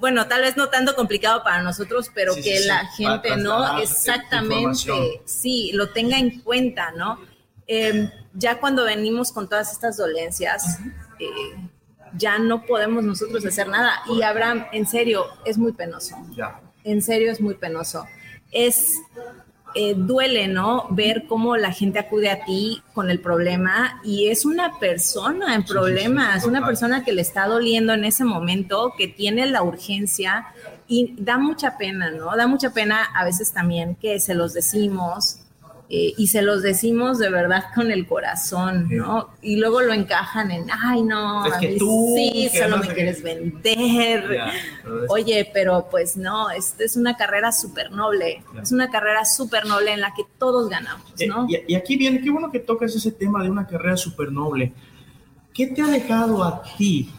bueno, 0.00 0.26
tal 0.28 0.42
vez 0.42 0.56
no 0.56 0.68
tanto 0.68 0.94
complicado 0.94 1.42
para 1.42 1.62
nosotros, 1.62 2.10
pero 2.14 2.34
que 2.34 2.60
la 2.60 2.86
gente, 2.88 3.36
¿no? 3.36 3.78
Exactamente, 3.78 5.22
sí, 5.24 5.70
lo 5.72 5.90
tenga 5.90 6.18
en 6.18 6.40
cuenta, 6.40 6.92
¿no? 6.92 7.18
Em, 7.66 8.10
ya 8.34 8.60
cuando 8.60 8.84
venimos 8.84 9.32
con 9.32 9.48
todas 9.48 9.72
estas 9.72 9.96
dolencias, 9.96 10.78
eh, 11.18 11.56
ya 12.16 12.38
no 12.38 12.64
podemos 12.64 13.02
nosotros 13.04 13.44
hacer 13.44 13.68
nada. 13.68 14.02
Y 14.08 14.22
Abraham, 14.22 14.66
en 14.72 14.86
serio, 14.86 15.26
es 15.44 15.58
muy 15.58 15.72
penoso. 15.72 16.16
Ya. 16.36 16.60
En 16.84 17.02
serio, 17.02 17.32
es 17.32 17.40
muy 17.40 17.54
penoso. 17.54 18.06
Es 18.52 18.94
eh, 19.78 19.94
duele, 19.94 20.48
¿no? 20.48 20.86
Ver 20.90 21.26
cómo 21.28 21.58
la 21.58 21.70
gente 21.70 21.98
acude 21.98 22.30
a 22.30 22.44
ti 22.46 22.82
con 22.94 23.10
el 23.10 23.20
problema 23.20 24.00
y 24.02 24.28
es 24.28 24.46
una 24.46 24.78
persona 24.78 25.54
en 25.54 25.64
problemas, 25.64 26.46
una 26.46 26.64
persona 26.64 27.04
que 27.04 27.12
le 27.12 27.20
está 27.20 27.46
doliendo 27.46 27.92
en 27.92 28.06
ese 28.06 28.24
momento, 28.24 28.94
que 28.96 29.06
tiene 29.06 29.44
la 29.44 29.62
urgencia 29.62 30.46
y 30.88 31.14
da 31.18 31.36
mucha 31.36 31.76
pena, 31.76 32.10
¿no? 32.10 32.34
Da 32.36 32.46
mucha 32.46 32.70
pena 32.70 33.02
a 33.14 33.24
veces 33.26 33.52
también 33.52 33.96
que 33.96 34.18
se 34.18 34.34
los 34.34 34.54
decimos, 34.54 35.40
eh, 35.88 36.14
y 36.16 36.26
se 36.26 36.42
los 36.42 36.62
decimos 36.62 37.18
de 37.18 37.30
verdad 37.30 37.66
con 37.72 37.92
el 37.92 38.08
corazón, 38.08 38.88
¿no? 38.90 39.30
Y 39.40 39.54
luego 39.54 39.82
lo 39.82 39.92
encajan 39.92 40.50
en, 40.50 40.66
ay, 40.68 41.02
no, 41.02 41.46
es 41.46 41.54
que 41.54 41.76
tú, 41.78 42.12
sí, 42.16 42.50
solo 42.52 42.78
me 42.78 42.88
quieres 42.88 43.22
vender. 43.22 44.40
Oye, 45.08 45.48
pero 45.54 45.86
pues 45.88 46.16
no, 46.16 46.50
es, 46.50 46.74
es 46.80 46.96
una 46.96 47.16
carrera 47.16 47.52
súper 47.52 47.92
noble, 47.92 48.42
es 48.60 48.72
una 48.72 48.90
carrera 48.90 49.24
súper 49.24 49.64
noble 49.66 49.92
en 49.92 50.00
la 50.00 50.12
que 50.12 50.24
todos 50.38 50.68
ganamos, 50.68 51.08
eh, 51.20 51.28
¿no? 51.28 51.46
y, 51.48 51.74
aquí 51.76 51.96
viene, 51.96 52.20
qué 52.20 52.30
bueno 52.30 52.50
que 52.50 52.58
tocas 52.58 52.92
ese 52.96 53.12
tema 53.12 53.42
de 53.44 53.50
una 53.50 53.66
carrera 53.66 53.96
súper 53.96 54.32
noble. 54.32 54.72
¿Qué 55.54 55.68
te 55.68 55.82
ha 55.82 55.86
dejado 55.86 56.42
a 56.42 56.62
ti 56.76 57.10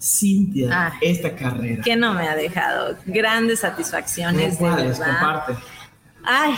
Cintia, 0.00 0.70
ah, 0.72 0.92
esta 1.02 1.36
carrera? 1.36 1.82
¿Qué 1.84 1.96
no 1.96 2.14
me 2.14 2.28
ha 2.28 2.34
dejado? 2.34 2.96
Grandes 3.04 3.60
satisfacciones. 3.60 4.58
de 4.58 4.70
verdad. 4.70 5.06
Comparte. 5.06 5.54
Ay, 6.24 6.54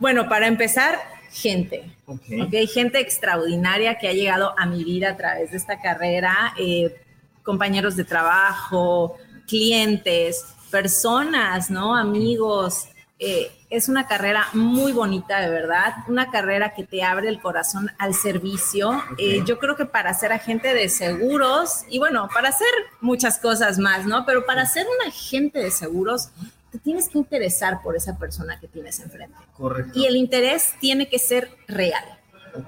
bueno, 0.00 0.28
para 0.28 0.48
empezar, 0.48 0.98
gente. 1.30 1.94
Okay. 2.06 2.66
Gente 2.66 2.98
extraordinaria 2.98 3.98
que 3.98 4.08
ha 4.08 4.12
llegado 4.12 4.54
a 4.58 4.66
mi 4.66 4.82
vida 4.82 5.10
a 5.10 5.16
través 5.16 5.52
de 5.52 5.58
esta 5.58 5.80
carrera, 5.80 6.54
eh, 6.58 7.00
compañeros 7.44 7.96
de 7.96 8.04
trabajo, 8.04 9.16
clientes, 9.46 10.44
personas, 10.70 11.70
¿no? 11.70 11.94
Amigos. 11.94 12.88
Eh, 13.18 13.52
es 13.68 13.88
una 13.88 14.08
carrera 14.08 14.48
muy 14.54 14.92
bonita, 14.92 15.40
de 15.40 15.50
verdad, 15.50 15.92
una 16.08 16.30
carrera 16.30 16.72
que 16.74 16.84
te 16.84 17.04
abre 17.04 17.28
el 17.28 17.40
corazón 17.40 17.90
al 17.98 18.14
servicio. 18.14 19.02
Eh, 19.18 19.42
yo 19.44 19.58
creo 19.58 19.76
que 19.76 19.84
para 19.84 20.14
ser 20.14 20.32
agente 20.32 20.74
de 20.74 20.88
seguros, 20.88 21.84
y 21.88 21.98
bueno, 21.98 22.28
para 22.32 22.48
hacer 22.48 22.66
muchas 23.00 23.38
cosas 23.38 23.78
más, 23.78 24.06
¿no? 24.06 24.24
Pero 24.24 24.46
para 24.46 24.64
ser 24.64 24.86
un 24.86 25.06
agente 25.06 25.58
de 25.58 25.70
seguros, 25.70 26.30
te 26.70 26.78
tienes 26.78 27.08
que 27.08 27.18
interesar 27.18 27.82
por 27.82 27.96
esa 27.96 28.16
persona 28.18 28.58
que 28.60 28.68
tienes 28.68 29.00
enfrente. 29.00 29.36
Correcto. 29.56 29.98
Y 29.98 30.06
el 30.06 30.16
interés 30.16 30.74
tiene 30.80 31.08
que 31.08 31.18
ser 31.18 31.50
real. 31.66 32.04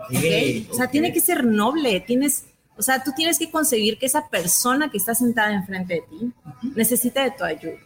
Okay, 0.08 0.68
O 0.70 0.74
sea, 0.74 0.88
tiene 0.88 1.12
que 1.12 1.20
ser 1.20 1.44
noble, 1.44 2.00
tienes, 2.00 2.44
o 2.76 2.82
sea, 2.82 3.02
tú 3.02 3.12
tienes 3.16 3.38
que 3.38 3.50
conseguir 3.50 3.98
que 3.98 4.06
esa 4.06 4.28
persona 4.28 4.90
que 4.90 4.98
está 4.98 5.14
sentada 5.14 5.52
enfrente 5.52 5.94
de 5.94 6.00
ti 6.02 6.32
necesita 6.76 7.24
de 7.24 7.32
tu 7.32 7.44
ayuda. 7.44 7.78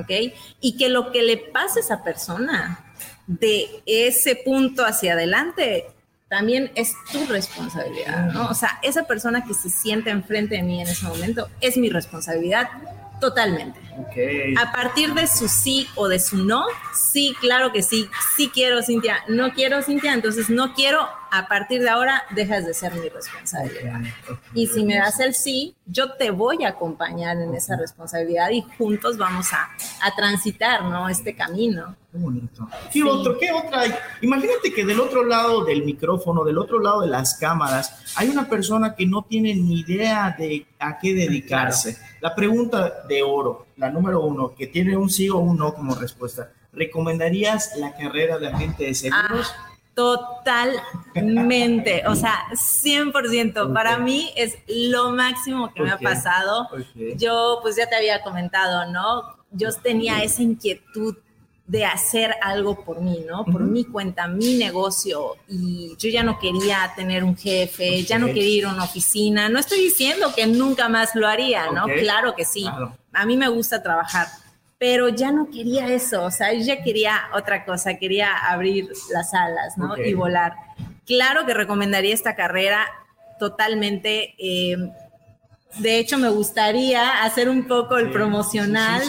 ¿Ok? 0.00 0.34
Y 0.60 0.76
que 0.76 0.88
lo 0.88 1.12
que 1.12 1.22
le 1.22 1.36
pase 1.36 1.80
a 1.80 1.82
esa 1.82 2.02
persona 2.02 2.84
de 3.26 3.82
ese 3.86 4.36
punto 4.36 4.84
hacia 4.84 5.12
adelante 5.12 5.86
también 6.28 6.72
es 6.74 6.94
tu 7.12 7.26
responsabilidad, 7.26 8.32
¿no? 8.32 8.48
O 8.48 8.54
sea, 8.54 8.78
esa 8.82 9.04
persona 9.04 9.44
que 9.44 9.52
se 9.52 9.68
siente 9.68 10.08
enfrente 10.08 10.54
de 10.54 10.62
mí 10.62 10.80
en 10.80 10.88
ese 10.88 11.06
momento 11.06 11.50
es 11.60 11.76
mi 11.76 11.90
responsabilidad 11.90 12.70
Totalmente. 13.22 13.78
A 14.58 14.72
partir 14.72 15.14
de 15.14 15.28
su 15.28 15.46
sí 15.46 15.86
o 15.94 16.08
de 16.08 16.18
su 16.18 16.44
no, 16.44 16.64
sí, 16.92 17.36
claro 17.40 17.70
que 17.70 17.80
sí, 17.80 18.08
sí 18.34 18.50
quiero, 18.52 18.82
Cintia, 18.82 19.18
no 19.28 19.52
quiero, 19.52 19.80
Cintia, 19.80 20.12
entonces 20.12 20.50
no 20.50 20.74
quiero, 20.74 20.98
a 21.30 21.46
partir 21.46 21.82
de 21.82 21.88
ahora 21.88 22.24
dejas 22.30 22.66
de 22.66 22.74
ser 22.74 22.92
mi 22.94 23.08
responsabilidad. 23.08 24.00
Y 24.54 24.66
si 24.66 24.82
me 24.84 24.96
das 24.96 25.20
el 25.20 25.34
sí, 25.34 25.76
yo 25.86 26.14
te 26.14 26.32
voy 26.32 26.64
a 26.64 26.70
acompañar 26.70 27.36
en 27.36 27.54
esa 27.54 27.76
responsabilidad 27.76 28.50
y 28.50 28.62
juntos 28.76 29.16
vamos 29.18 29.52
a, 29.52 29.70
a 30.02 30.14
transitar, 30.16 30.82
¿no? 30.86 31.08
Este 31.08 31.36
camino. 31.36 31.94
Qué 32.10 32.18
bonito. 32.18 32.68
¿Qué 32.92 33.04
otro? 33.04 33.38
¿Qué 33.38 33.52
otra? 33.52 33.84
Imagínate 34.20 34.74
que 34.74 34.84
del 34.84 34.98
otro 34.98 35.24
lado 35.24 35.64
del 35.64 35.84
micrófono, 35.84 36.42
del 36.42 36.58
otro 36.58 36.80
lado 36.80 37.02
de 37.02 37.06
las 37.06 37.34
cámaras, 37.34 38.16
hay 38.16 38.30
una 38.30 38.48
persona 38.48 38.96
que 38.96 39.06
no 39.06 39.22
tiene 39.22 39.54
ni 39.54 39.78
idea 39.80 40.34
de 40.36 40.66
a 40.80 40.98
qué 40.98 41.14
dedicarse. 41.14 41.96
La 42.22 42.34
pregunta 42.36 43.02
de 43.08 43.24
oro, 43.24 43.66
la 43.78 43.90
número 43.90 44.20
uno, 44.20 44.54
que 44.54 44.68
tiene 44.68 44.96
un 44.96 45.10
sí 45.10 45.28
o 45.28 45.38
un 45.38 45.58
no 45.58 45.74
como 45.74 45.96
respuesta. 45.96 46.52
¿Recomendarías 46.72 47.76
la 47.78 47.96
carrera 47.96 48.38
de 48.38 48.46
agente 48.46 48.84
de 48.84 48.94
seguros? 48.94 49.52
Ah, 49.52 49.72
totalmente, 49.92 52.04
o 52.06 52.14
sea, 52.14 52.44
100%. 52.52 53.74
Para 53.74 53.98
mí 53.98 54.32
es 54.36 54.56
lo 54.68 55.10
máximo 55.10 55.74
que 55.74 55.82
me 55.82 55.90
ha 55.90 55.98
pasado. 55.98 56.68
Yo, 57.16 57.58
pues 57.60 57.74
ya 57.74 57.88
te 57.88 57.96
había 57.96 58.22
comentado, 58.22 58.88
¿no? 58.92 59.24
Yo 59.50 59.72
tenía 59.72 60.22
esa 60.22 60.42
inquietud 60.42 61.16
de 61.72 61.86
hacer 61.86 62.34
algo 62.42 62.84
por 62.84 63.00
mí, 63.00 63.24
¿no? 63.26 63.46
Por 63.46 63.62
mi 63.62 63.84
cuenta, 63.84 64.26
mi 64.26 64.58
negocio. 64.58 65.36
Y 65.48 65.96
yo 65.96 66.10
ya 66.10 66.22
no 66.22 66.38
quería 66.38 66.92
tener 66.94 67.24
un 67.24 67.34
jefe, 67.34 68.02
ya 68.02 68.18
no 68.18 68.26
quería 68.26 68.58
ir 68.58 68.66
a 68.66 68.74
una 68.74 68.84
oficina. 68.84 69.48
No 69.48 69.58
estoy 69.58 69.78
diciendo 69.78 70.34
que 70.36 70.46
nunca 70.46 70.90
más 70.90 71.14
lo 71.14 71.26
haría, 71.26 71.70
¿no? 71.70 71.86
Claro 71.86 72.34
que 72.34 72.44
sí. 72.44 72.66
A 73.14 73.24
mí 73.24 73.38
me 73.38 73.48
gusta 73.48 73.82
trabajar, 73.82 74.26
pero 74.76 75.08
ya 75.08 75.32
no 75.32 75.48
quería 75.50 75.88
eso. 75.88 76.24
O 76.24 76.30
sea, 76.30 76.52
yo 76.52 76.60
ya 76.60 76.82
quería 76.82 77.18
otra 77.34 77.64
cosa, 77.64 77.94
quería 77.94 78.36
abrir 78.36 78.90
las 79.10 79.32
alas, 79.32 79.78
¿no? 79.78 79.96
Y 79.96 80.12
volar. 80.12 80.52
Claro 81.06 81.46
que 81.46 81.54
recomendaría 81.54 82.12
esta 82.12 82.36
carrera 82.36 82.86
totalmente. 83.38 84.34
Eh, 84.36 84.76
de 85.78 85.98
hecho, 85.98 86.18
me 86.18 86.28
gustaría 86.28 87.22
hacer 87.22 87.48
un 87.48 87.66
poco 87.66 87.96
el 87.98 88.10
promocional 88.10 89.02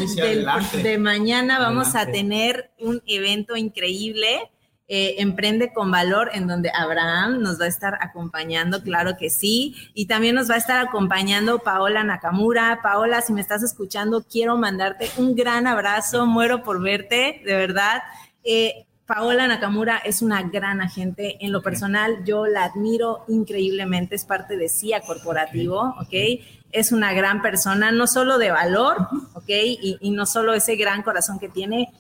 de 0.82 0.98
mañana. 0.98 1.60
Vamos 1.60 1.96
a 1.96 2.06
tener 2.06 2.72
un 2.80 3.02
evento 3.06 3.56
increíble. 3.56 4.50
Eh, 4.88 5.16
Emprende 5.20 5.72
con 5.74 5.92
Valor, 5.92 6.30
en 6.34 6.46
donde 6.46 6.70
Abraham 6.70 7.40
nos 7.42 7.60
va 7.60 7.66
a 7.66 7.70
estar 7.70 7.98
acompañando, 8.02 8.84
claro 8.84 9.16
que 9.18 9.30
sí, 9.30 9.76
y 9.94 10.08
también 10.08 10.36
nos 10.36 10.50
va 10.50 10.56
a 10.56 10.58
estar 10.58 10.86
acompañando 10.86 11.60
Paola 11.60 12.04
Nakamura. 12.04 12.80
Paola, 12.84 13.22
si 13.22 13.32
me 13.32 13.40
estás 13.40 13.64
escuchando, 13.64 14.24
quiero 14.30 14.58
mandarte 14.58 15.10
un 15.18 15.36
gran 15.36 15.68
abrazo, 15.68 16.26
muero 16.26 16.64
por 16.64 16.82
verte, 16.82 17.42
de 17.46 17.56
verdad. 17.56 18.04
Eh, 18.44 18.86
Paola 19.06 19.48
Nakamura 19.48 19.98
es 19.98 20.22
una 20.22 20.44
gran 20.44 20.82
agente. 20.82 21.38
En 21.42 21.52
lo 21.52 21.62
personal, 21.62 22.24
yo 22.24 22.48
la 22.48 22.64
admiro 22.64 23.26
increíblemente. 23.28 24.16
Es 24.16 24.24
parte 24.24 24.56
de 24.56 24.70
CIA 24.70 25.02
Corporativo, 25.02 25.94
¿ok? 26.00 26.42
Es 26.72 26.92
una 26.92 27.14
gran 27.14 27.42
persona, 27.42 27.92
no 27.92 28.08
solo 28.08 28.38
de 28.38 28.52
valor, 28.52 29.08
¿ok? 29.34 29.50
Y, 29.50 30.12
no 30.12 30.26
solo 30.26 30.54
ese 30.54 30.78
gran 30.78 31.04
corazón 31.04 31.38
que 31.38 31.50
tiene, 31.50 31.92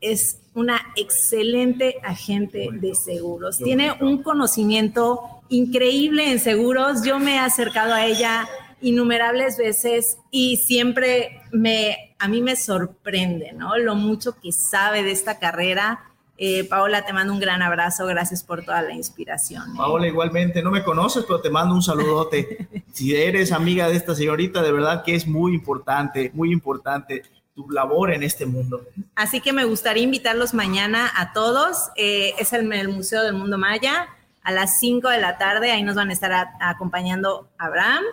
es 0.00 0.38
una 0.54 0.80
excelente 0.96 1.96
agente 2.04 2.68
de 2.72 2.94
seguros. 2.94 3.58
Tiene 3.58 3.92
un 4.00 4.22
conocimiento 4.22 5.42
increíble 5.48 6.30
en 6.30 6.38
seguros. 6.38 7.02
Yo 7.04 7.18
me 7.18 7.34
he 7.34 7.38
acercado 7.38 7.92
a 7.92 8.06
ella 8.06 8.48
innumerables 8.80 9.58
veces 9.58 10.18
y 10.30 10.58
siempre 10.58 11.40
me, 11.52 12.14
a 12.18 12.28
mí 12.28 12.40
me 12.40 12.56
sorprende, 12.56 13.52
¿no? 13.52 13.76
Lo 13.78 13.94
mucho 13.94 14.40
que 14.40 14.52
sabe 14.52 15.02
de 15.02 15.12
esta 15.12 15.38
carrera. 15.38 16.11
Eh, 16.38 16.64
Paola, 16.64 17.04
te 17.04 17.12
mando 17.12 17.32
un 17.32 17.40
gran 17.40 17.62
abrazo, 17.62 18.06
gracias 18.06 18.42
por 18.42 18.64
toda 18.64 18.82
la 18.82 18.94
inspiración. 18.94 19.76
Paola, 19.76 20.06
igualmente, 20.06 20.62
no 20.62 20.70
me 20.70 20.82
conoces, 20.82 21.24
pero 21.24 21.40
te 21.40 21.50
mando 21.50 21.74
un 21.74 21.82
saludote. 21.82 22.68
si 22.92 23.14
eres 23.14 23.52
amiga 23.52 23.88
de 23.88 23.96
esta 23.96 24.14
señorita, 24.14 24.62
de 24.62 24.72
verdad 24.72 25.04
que 25.04 25.14
es 25.14 25.26
muy 25.26 25.54
importante, 25.54 26.30
muy 26.34 26.52
importante 26.52 27.22
tu 27.54 27.70
labor 27.70 28.12
en 28.12 28.22
este 28.22 28.46
mundo. 28.46 28.82
Así 29.14 29.40
que 29.40 29.52
me 29.52 29.64
gustaría 29.64 30.02
invitarlos 30.02 30.54
mañana 30.54 31.10
a 31.14 31.32
todos. 31.32 31.90
Eh, 31.96 32.32
es 32.38 32.52
el, 32.52 32.72
el 32.72 32.88
Museo 32.88 33.22
del 33.22 33.34
Mundo 33.34 33.58
Maya 33.58 34.08
a 34.42 34.52
las 34.52 34.80
5 34.80 35.08
de 35.08 35.20
la 35.20 35.38
tarde. 35.38 35.70
Ahí 35.70 35.82
nos 35.82 35.96
van 35.96 36.10
a 36.10 36.12
estar 36.12 36.48
acompañando 36.60 37.48
Abraham 37.58 38.04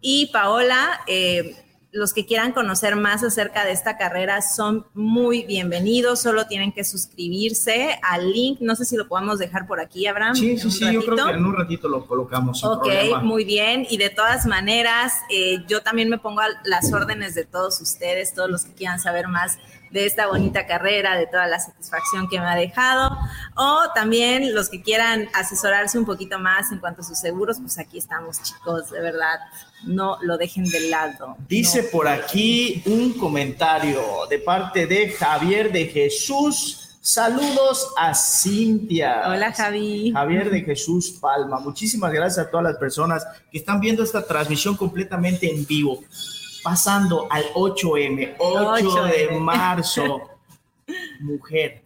y 0.00 0.26
Paola. 0.32 1.00
Eh, 1.06 1.56
los 1.92 2.14
que 2.14 2.24
quieran 2.24 2.52
conocer 2.52 2.96
más 2.96 3.22
acerca 3.22 3.64
de 3.64 3.72
esta 3.72 3.98
carrera 3.98 4.40
son 4.40 4.86
muy 4.94 5.44
bienvenidos. 5.44 6.22
Solo 6.22 6.46
tienen 6.46 6.72
que 6.72 6.84
suscribirse 6.84 7.98
al 8.02 8.32
link. 8.32 8.60
No 8.60 8.74
sé 8.74 8.86
si 8.86 8.96
lo 8.96 9.06
podemos 9.08 9.38
dejar 9.38 9.66
por 9.66 9.78
aquí, 9.78 10.06
Abraham. 10.06 10.34
Sí, 10.34 10.58
sí, 10.58 10.70
sí. 10.70 10.90
Yo 10.90 11.04
creo 11.04 11.26
que 11.26 11.32
en 11.32 11.44
un 11.44 11.54
ratito 11.54 11.88
lo 11.88 12.06
colocamos. 12.06 12.64
Ok, 12.64 12.88
muy 13.22 13.44
bien. 13.44 13.86
Y 13.90 13.98
de 13.98 14.08
todas 14.08 14.46
maneras, 14.46 15.12
eh, 15.28 15.64
yo 15.68 15.82
también 15.82 16.08
me 16.08 16.16
pongo 16.16 16.40
a 16.40 16.48
las 16.64 16.90
órdenes 16.94 17.34
de 17.34 17.44
todos 17.44 17.78
ustedes, 17.82 18.32
todos 18.32 18.50
los 18.50 18.64
que 18.64 18.72
quieran 18.72 18.98
saber 18.98 19.28
más 19.28 19.58
de 19.92 20.06
esta 20.06 20.26
bonita 20.26 20.66
carrera, 20.66 21.16
de 21.16 21.26
toda 21.26 21.46
la 21.46 21.60
satisfacción 21.60 22.28
que 22.28 22.40
me 22.40 22.46
ha 22.46 22.56
dejado, 22.56 23.16
o 23.54 23.82
también 23.94 24.54
los 24.54 24.68
que 24.68 24.82
quieran 24.82 25.28
asesorarse 25.34 25.98
un 25.98 26.04
poquito 26.04 26.38
más 26.38 26.72
en 26.72 26.78
cuanto 26.78 27.02
a 27.02 27.04
sus 27.04 27.18
seguros, 27.18 27.58
pues 27.60 27.78
aquí 27.78 27.98
estamos 27.98 28.42
chicos, 28.42 28.90
de 28.90 29.00
verdad, 29.00 29.38
no 29.84 30.18
lo 30.22 30.38
dejen 30.38 30.64
de 30.64 30.88
lado. 30.88 31.36
Dice 31.48 31.84
por 31.84 32.08
aquí 32.08 32.82
un 32.86 33.12
comentario 33.12 34.02
de 34.30 34.38
parte 34.38 34.86
de 34.86 35.10
Javier 35.10 35.70
de 35.70 35.86
Jesús. 35.86 36.78
Saludos 37.00 37.92
a 37.98 38.14
Cintia. 38.14 39.24
Hola 39.26 39.52
Javi. 39.52 40.12
Javier 40.12 40.50
de 40.50 40.60
Jesús 40.62 41.10
Palma. 41.20 41.58
Muchísimas 41.58 42.12
gracias 42.12 42.46
a 42.46 42.50
todas 42.50 42.64
las 42.64 42.76
personas 42.76 43.26
que 43.50 43.58
están 43.58 43.80
viendo 43.80 44.04
esta 44.04 44.24
transmisión 44.24 44.76
completamente 44.76 45.52
en 45.52 45.66
vivo 45.66 46.00
pasando 46.62 47.26
al 47.30 47.44
8M, 47.54 48.36
8, 48.38 49.04
de 49.04 49.38
marzo. 49.38 50.22
Mujer, 51.20 51.82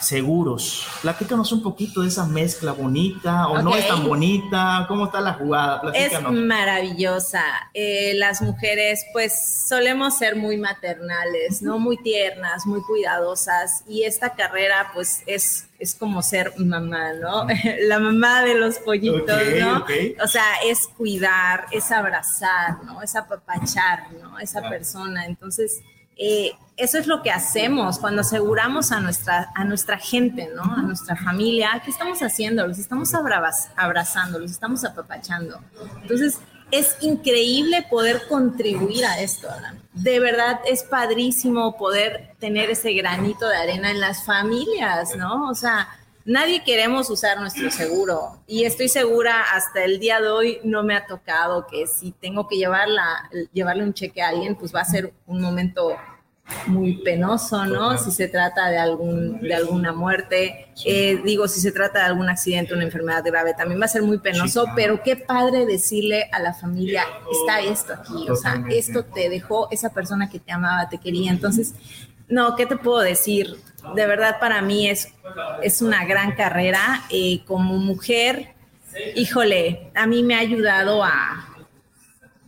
seguros. 0.00 0.86
Platícanos 1.02 1.52
un 1.52 1.62
poquito 1.62 2.02
de 2.02 2.08
esa 2.08 2.26
mezcla 2.26 2.72
bonita 2.72 3.48
o 3.48 3.62
no 3.62 3.76
es 3.76 3.86
tan 3.86 4.06
bonita. 4.06 4.84
¿Cómo 4.88 5.06
está 5.06 5.20
la 5.20 5.34
jugada? 5.34 5.82
Es 5.94 6.12
maravillosa. 6.22 7.42
Eh, 7.74 8.14
las 8.14 8.42
mujeres, 8.42 9.04
pues, 9.12 9.66
solemos 9.68 10.16
ser 10.16 10.36
muy 10.36 10.56
maternales, 10.56 11.62
¿no? 11.62 11.78
Muy 11.78 11.96
tiernas, 11.98 12.66
muy 12.66 12.82
cuidadosas. 12.82 13.84
Y 13.86 14.04
esta 14.04 14.34
carrera, 14.34 14.90
pues, 14.94 15.22
es, 15.26 15.66
es 15.78 15.94
como 15.94 16.22
ser 16.22 16.52
mamá, 16.58 17.12
¿no? 17.14 17.46
la 17.82 17.98
mamá 17.98 18.42
de 18.42 18.54
los 18.54 18.78
pollitos, 18.78 19.40
¿no? 19.58 19.84
O 20.22 20.26
sea, 20.26 20.44
es 20.64 20.86
cuidar, 20.86 21.66
es 21.70 21.90
abrazar, 21.90 22.82
¿no? 22.84 23.02
Es 23.02 23.14
apapachar, 23.16 24.12
¿no? 24.20 24.38
Esa 24.38 24.68
persona. 24.68 25.26
Entonces, 25.26 25.80
eh, 26.22 26.52
eso 26.76 26.98
es 26.98 27.06
lo 27.06 27.22
que 27.22 27.30
hacemos 27.30 27.98
cuando 27.98 28.20
aseguramos 28.20 28.92
a 28.92 29.00
nuestra, 29.00 29.50
a 29.54 29.64
nuestra 29.64 29.98
gente, 29.98 30.50
¿no? 30.54 30.62
A 30.62 30.82
nuestra 30.82 31.16
familia. 31.16 31.80
¿Qué 31.82 31.90
estamos 31.90 32.20
haciendo? 32.20 32.66
Los 32.66 32.78
estamos 32.78 33.12
abrazando, 33.14 34.38
los 34.38 34.50
estamos 34.50 34.84
apapachando. 34.84 35.60
Entonces, 36.02 36.38
es 36.70 36.96
increíble 37.00 37.86
poder 37.88 38.28
contribuir 38.28 39.04
a 39.04 39.20
esto, 39.20 39.48
De 39.94 40.20
verdad 40.20 40.60
es 40.66 40.84
padrísimo 40.84 41.76
poder 41.78 42.34
tener 42.38 42.70
ese 42.70 42.92
granito 42.92 43.48
de 43.48 43.56
arena 43.56 43.90
en 43.90 44.00
las 44.00 44.24
familias, 44.24 45.16
¿no? 45.16 45.48
O 45.48 45.54
sea, 45.54 45.88
nadie 46.24 46.62
queremos 46.64 47.10
usar 47.10 47.40
nuestro 47.40 47.70
seguro 47.70 48.40
y 48.46 48.64
estoy 48.64 48.88
segura 48.88 49.42
hasta 49.52 49.84
el 49.84 49.98
día 49.98 50.20
de 50.20 50.28
hoy 50.28 50.60
no 50.64 50.82
me 50.82 50.94
ha 50.94 51.06
tocado 51.06 51.66
que 51.66 51.86
si 51.86 52.12
tengo 52.12 52.46
que 52.46 52.56
llevarla, 52.56 53.28
llevarle 53.52 53.84
un 53.84 53.94
cheque 53.94 54.22
a 54.22 54.28
alguien, 54.28 54.54
pues 54.54 54.74
va 54.74 54.80
a 54.80 54.84
ser 54.84 55.12
un 55.26 55.40
momento 55.40 55.96
muy 56.66 56.98
penoso, 56.98 57.64
¿no? 57.66 57.98
Si 57.98 58.10
se 58.10 58.28
trata 58.28 58.68
de, 58.70 58.78
algún, 58.78 59.40
de 59.40 59.54
alguna 59.54 59.92
muerte, 59.92 60.66
eh, 60.84 61.20
digo, 61.24 61.48
si 61.48 61.60
se 61.60 61.72
trata 61.72 62.00
de 62.00 62.04
algún 62.06 62.28
accidente, 62.28 62.74
una 62.74 62.84
enfermedad 62.84 63.24
grave, 63.24 63.54
también 63.54 63.80
va 63.80 63.84
a 63.84 63.88
ser 63.88 64.02
muy 64.02 64.18
penoso, 64.18 64.66
pero 64.74 65.02
qué 65.02 65.16
padre 65.16 65.66
decirle 65.66 66.28
a 66.32 66.40
la 66.40 66.54
familia, 66.54 67.04
está 67.30 67.60
esto 67.60 67.94
aquí, 67.94 68.28
o 68.30 68.36
sea, 68.36 68.64
esto 68.70 69.04
te 69.04 69.28
dejó 69.28 69.68
esa 69.70 69.90
persona 69.90 70.28
que 70.28 70.38
te 70.38 70.52
amaba, 70.52 70.88
te 70.88 70.98
quería. 70.98 71.30
Entonces, 71.30 71.74
no, 72.28 72.54
¿qué 72.56 72.66
te 72.66 72.76
puedo 72.76 73.00
decir? 73.00 73.56
De 73.94 74.06
verdad 74.06 74.38
para 74.38 74.62
mí 74.62 74.88
es, 74.88 75.12
es 75.62 75.82
una 75.82 76.04
gran 76.04 76.32
carrera. 76.32 77.02
Eh, 77.10 77.42
como 77.46 77.76
mujer, 77.78 78.54
híjole, 79.16 79.90
a 79.94 80.06
mí 80.06 80.22
me 80.22 80.34
ha 80.34 80.38
ayudado 80.38 81.02
a, 81.02 81.49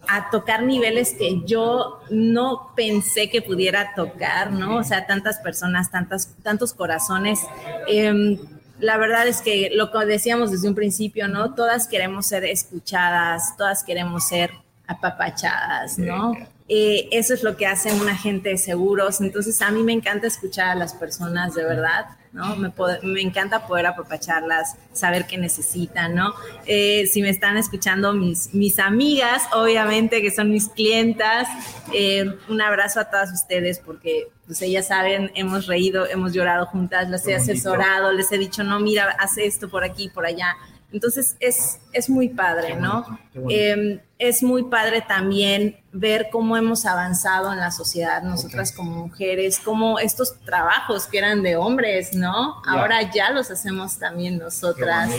a 0.09 0.31
tocar 0.31 0.62
niveles 0.62 1.15
que 1.15 1.43
yo 1.45 2.01
no 2.11 2.73
pensé 2.75 3.31
que 3.31 3.43
pudiera 3.43 3.95
tocar, 3.95 4.53
¿no? 4.53 4.79
O 4.79 4.85
sea, 4.85 5.07
tantas 5.07 5.38
personas, 5.38 5.91
tantas, 5.91 6.35
tantos 6.43 6.73
corazones. 6.73 7.41
Em, 7.87 8.38
la 8.81 8.97
verdad 8.97 9.29
es 9.29 9.43
que 9.43 9.71
lo 9.73 9.91
que 9.93 10.05
decíamos 10.07 10.51
desde 10.51 10.69
un 10.69 10.75
principio, 10.75 11.29
¿no? 11.29 11.55
Todas 11.55 11.87
queremos 11.87 12.27
ser 12.27 12.45
escuchadas, 12.45 13.57
todas 13.57 13.85
queremos 13.85 14.27
ser 14.27 14.51
apapachadas, 14.87 15.99
¿no? 15.99 16.37
Eh, 16.69 17.09
eso 17.12 17.35
es 17.35 17.43
lo 17.43 17.57
que 17.57 17.67
hace 17.67 17.93
un 17.93 18.09
agente 18.09 18.51
de 18.51 18.59
seguros. 18.59 19.21
Entonces, 19.21 19.61
a 19.62 19.71
mí 19.71 19.83
me 19.83 19.93
encanta 19.93 20.27
escuchar 20.27 20.71
a 20.71 20.75
las 20.75 20.95
personas 20.95 21.55
de 21.55 21.65
verdad, 21.65 22.07
¿no? 22.33 22.57
Me, 22.57 22.73
me 23.03 23.21
encanta 23.21 23.66
poder 23.66 23.87
apapacharlas, 23.87 24.77
saber 24.92 25.27
qué 25.27 25.38
necesitan, 25.38 26.14
¿no? 26.14 26.35
Eh, 26.66 27.07
si 27.07 27.23
me 27.23 27.29
están 27.29 27.57
escuchando 27.57 28.12
mis, 28.12 28.55
mis 28.55 28.79
amigas, 28.79 29.42
obviamente 29.53 30.23
que 30.23 30.31
son 30.31 30.51
mis 30.51 30.68
clientas, 30.68 31.47
eh, 31.92 32.37
un 32.49 32.61
abrazo 32.61 33.01
a 33.01 33.05
todas 33.11 33.33
ustedes 33.33 33.79
porque 33.79 34.29
pues 34.47 34.62
ellas 34.62 34.88
saben, 34.88 35.31
hemos 35.35 35.66
reído, 35.66 36.07
hemos 36.07 36.33
llorado 36.33 36.66
juntas, 36.66 37.09
las 37.09 37.27
he 37.27 37.35
asesorado, 37.35 38.12
les 38.12 38.33
he 38.33 38.38
dicho, 38.38 38.64
no, 38.64 38.81
mira, 38.81 39.14
haz 39.18 39.38
esto 39.38 39.68
por 39.68 39.85
aquí, 39.85 40.09
por 40.09 40.27
allá. 40.27 40.57
Entonces 40.92 41.37
es, 41.40 41.81
es 41.92 42.11
muy 42.11 42.29
padre, 42.29 42.77
¿no? 42.77 43.18
Em, 43.49 43.99
es 44.23 44.41
muy 44.45 44.63
padre 44.63 45.01
también 45.01 45.79
ver 45.91 46.29
cómo 46.31 46.57
hemos 46.57 46.87
avanzado 46.87 47.53
en 47.53 47.59
la 47.59 47.73
sociedad, 47.73 48.23
nosotras 48.23 48.71
como 48.71 48.93
mujeres, 48.93 49.59
cómo 49.59 49.99
estos 49.99 50.39
trabajos 50.45 51.07
que 51.07 51.19
eran 51.19 51.43
de 51.43 51.57
hombres, 51.57 52.15
¿no? 52.15 52.63
Ahora 52.65 53.11
ya 53.11 53.31
los 53.31 53.51
hacemos 53.51 53.99
también 53.99 54.39
nosotras. 54.39 55.11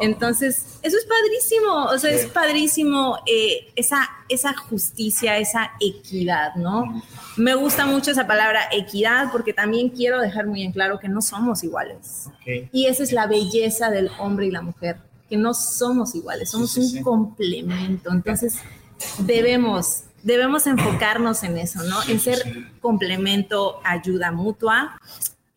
Entonces, 0.00 0.80
eso 0.82 0.96
es 0.96 1.06
padrísimo, 1.06 1.84
o 1.84 1.98
sea, 1.98 2.10
es 2.10 2.26
padrísimo 2.26 3.20
eh, 3.26 3.72
esa, 3.76 4.10
esa 4.28 4.52
justicia, 4.54 5.38
esa 5.38 5.70
equidad, 5.78 6.56
¿no? 6.56 7.00
Me 7.36 7.54
gusta 7.54 7.86
mucho 7.86 8.10
esa 8.10 8.26
palabra 8.26 8.62
equidad 8.72 9.30
porque 9.30 9.52
también 9.52 9.90
quiero 9.90 10.20
dejar 10.20 10.48
muy 10.48 10.64
en 10.64 10.72
claro 10.72 10.98
que 10.98 11.08
no 11.08 11.22
somos 11.22 11.62
iguales. 11.62 12.28
Y 12.72 12.86
esa 12.86 13.04
es 13.04 13.12
la 13.12 13.28
belleza 13.28 13.88
del 13.88 14.10
hombre 14.18 14.46
y 14.46 14.50
la 14.50 14.62
mujer 14.62 14.98
que 15.28 15.36
no 15.36 15.54
somos 15.54 16.14
iguales, 16.14 16.50
somos 16.50 16.76
un 16.76 17.02
complemento. 17.02 18.10
Entonces, 18.12 18.56
debemos, 19.18 20.04
debemos 20.22 20.66
enfocarnos 20.66 21.42
en 21.42 21.58
eso, 21.58 21.82
¿no? 21.82 22.02
En 22.08 22.20
ser 22.20 22.42
complemento, 22.80 23.80
ayuda 23.84 24.32
mutua. 24.32 24.98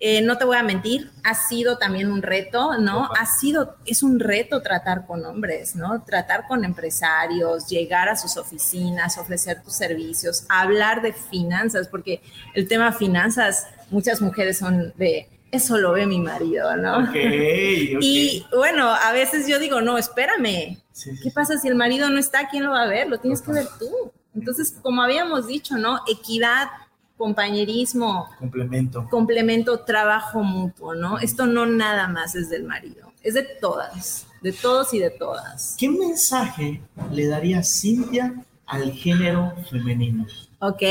Eh, 0.04 0.24
no 0.24 0.40
te 0.40 0.46
voy 0.46 0.58
a 0.58 0.64
mentir, 0.64 1.12
ha 1.24 1.36
sido 1.36 1.78
también 1.78 2.12
un 2.12 2.24
reto, 2.24 2.76
¿no? 2.80 3.08
Ha 3.20 3.28
sido, 3.28 3.76
es 3.86 4.02
un 4.02 4.20
reto 4.20 4.64
tratar 4.64 5.06
con 5.06 5.24
hombres, 5.26 5.76
¿no? 5.76 6.02
Tratar 6.04 6.48
con 6.48 6.66
empresarios, 6.66 7.68
llegar 7.68 8.10
a 8.10 8.16
sus 8.16 8.36
oficinas, 8.36 9.20
ofrecer 9.20 9.62
tus 9.62 9.76
servicios, 9.76 10.46
hablar 10.50 11.04
de 11.04 11.14
finanzas, 11.14 11.88
porque 11.88 12.24
el 12.56 12.68
tema 12.68 12.92
finanzas, 12.94 13.68
muchas 13.92 14.22
mujeres 14.22 14.58
son 14.58 14.92
de, 14.98 15.30
eso 15.52 15.78
lo 15.78 15.92
ve 15.92 16.08
mi 16.08 16.20
marido, 16.20 16.76
¿no? 16.78 17.12
Y 17.14 18.46
bueno, 18.56 18.90
a 18.90 19.12
veces 19.12 19.48
yo 19.48 19.60
digo, 19.60 19.82
no, 19.82 19.98
espérame, 19.98 20.78
¿qué 21.24 21.32
pasa 21.34 21.58
si 21.58 21.68
el 21.68 21.76
marido 21.76 22.10
no 22.10 22.20
está? 22.20 22.48
¿Quién 22.50 22.64
lo 22.64 22.72
va 22.72 22.84
a 22.84 22.88
ver? 22.88 23.10
Lo 23.10 23.20
tienes 23.20 23.42
que 23.42 23.52
ver 23.52 23.68
tú. 23.78 24.12
Entonces, 24.34 24.78
como 24.82 25.02
habíamos 25.02 25.48
dicho, 25.48 25.78
¿no? 25.78 26.00
Equidad, 26.08 26.70
compañerismo. 27.18 28.30
Complemento. 28.40 29.08
Complemento, 29.10 29.82
trabajo 29.82 30.42
mutuo, 30.42 30.96
¿no? 30.96 31.20
Esto 31.20 31.46
no 31.46 31.66
nada 31.66 32.08
más 32.08 32.36
es 32.36 32.50
del 32.50 32.64
marido, 32.64 33.12
es 33.22 33.34
de 33.34 33.44
todas, 33.44 34.28
de 34.42 34.54
todos 34.54 34.94
y 34.94 35.00
de 35.00 35.10
todas. 35.10 35.76
¿Qué 35.78 35.90
mensaje 35.90 36.82
le 37.12 37.28
daría 37.28 37.62
Cintia 37.62 38.34
al 38.66 38.94
género 38.94 39.54
femenino? 39.70 40.26
Ok, 40.60 40.82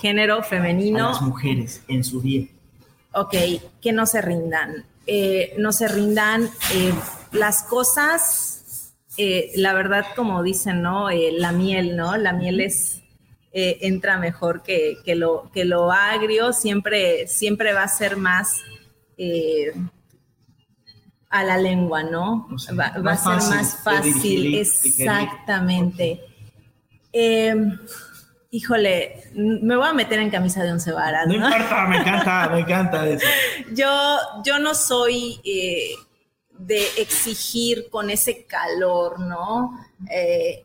género 0.00 0.42
femenino. 0.42 1.08
A 1.08 1.12
las 1.12 1.22
mujeres 1.22 1.82
en 1.88 2.02
su 2.02 2.20
día 2.20 2.46
ok, 3.16 3.34
que 3.80 3.92
no 3.92 4.06
se 4.06 4.20
rindan, 4.20 4.84
eh, 5.06 5.54
no 5.58 5.72
se 5.72 5.88
rindan, 5.88 6.50
eh, 6.74 6.92
las 7.32 7.62
cosas 7.62 8.92
eh, 9.16 9.52
la 9.56 9.72
verdad, 9.72 10.04
como 10.14 10.42
dicen, 10.42 10.82
¿no? 10.82 11.08
La 11.10 11.50
miel, 11.50 11.96
¿no? 11.96 12.18
La 12.18 12.34
miel 12.34 12.60
es, 12.60 13.02
entra 13.52 14.18
mejor 14.18 14.62
que, 14.62 14.98
lo, 15.16 15.50
que 15.54 15.64
lo 15.64 15.90
agrio, 15.90 16.52
siempre, 16.52 17.26
siempre 17.26 17.72
va 17.72 17.84
a 17.84 17.88
ser 17.88 18.18
más 18.18 18.60
a 21.30 21.42
la 21.42 21.56
lengua, 21.56 22.02
¿no? 22.02 22.46
va, 22.78 23.12
a 23.12 23.16
ser 23.16 23.56
más 23.56 23.82
fácil, 23.82 24.56
exactamente. 24.56 26.20
Híjole, 28.50 29.30
me 29.34 29.76
voy 29.76 29.88
a 29.88 29.92
meter 29.92 30.18
en 30.18 30.30
camisa 30.30 30.62
de 30.62 30.72
once 30.72 30.92
varas. 30.92 31.26
No, 31.26 31.34
importa, 31.34 31.86
me 31.86 31.98
encanta, 31.98 32.48
me 32.48 32.60
encanta 32.60 33.08
eso. 33.08 33.26
Yo, 33.74 34.18
yo 34.44 34.58
no 34.58 34.74
soy 34.74 35.40
de 36.58 36.86
exigir 36.98 37.88
con 37.90 38.10
ese 38.10 38.44
calor, 38.44 39.20
¿no? 39.20 39.78
Eh, 40.10 40.64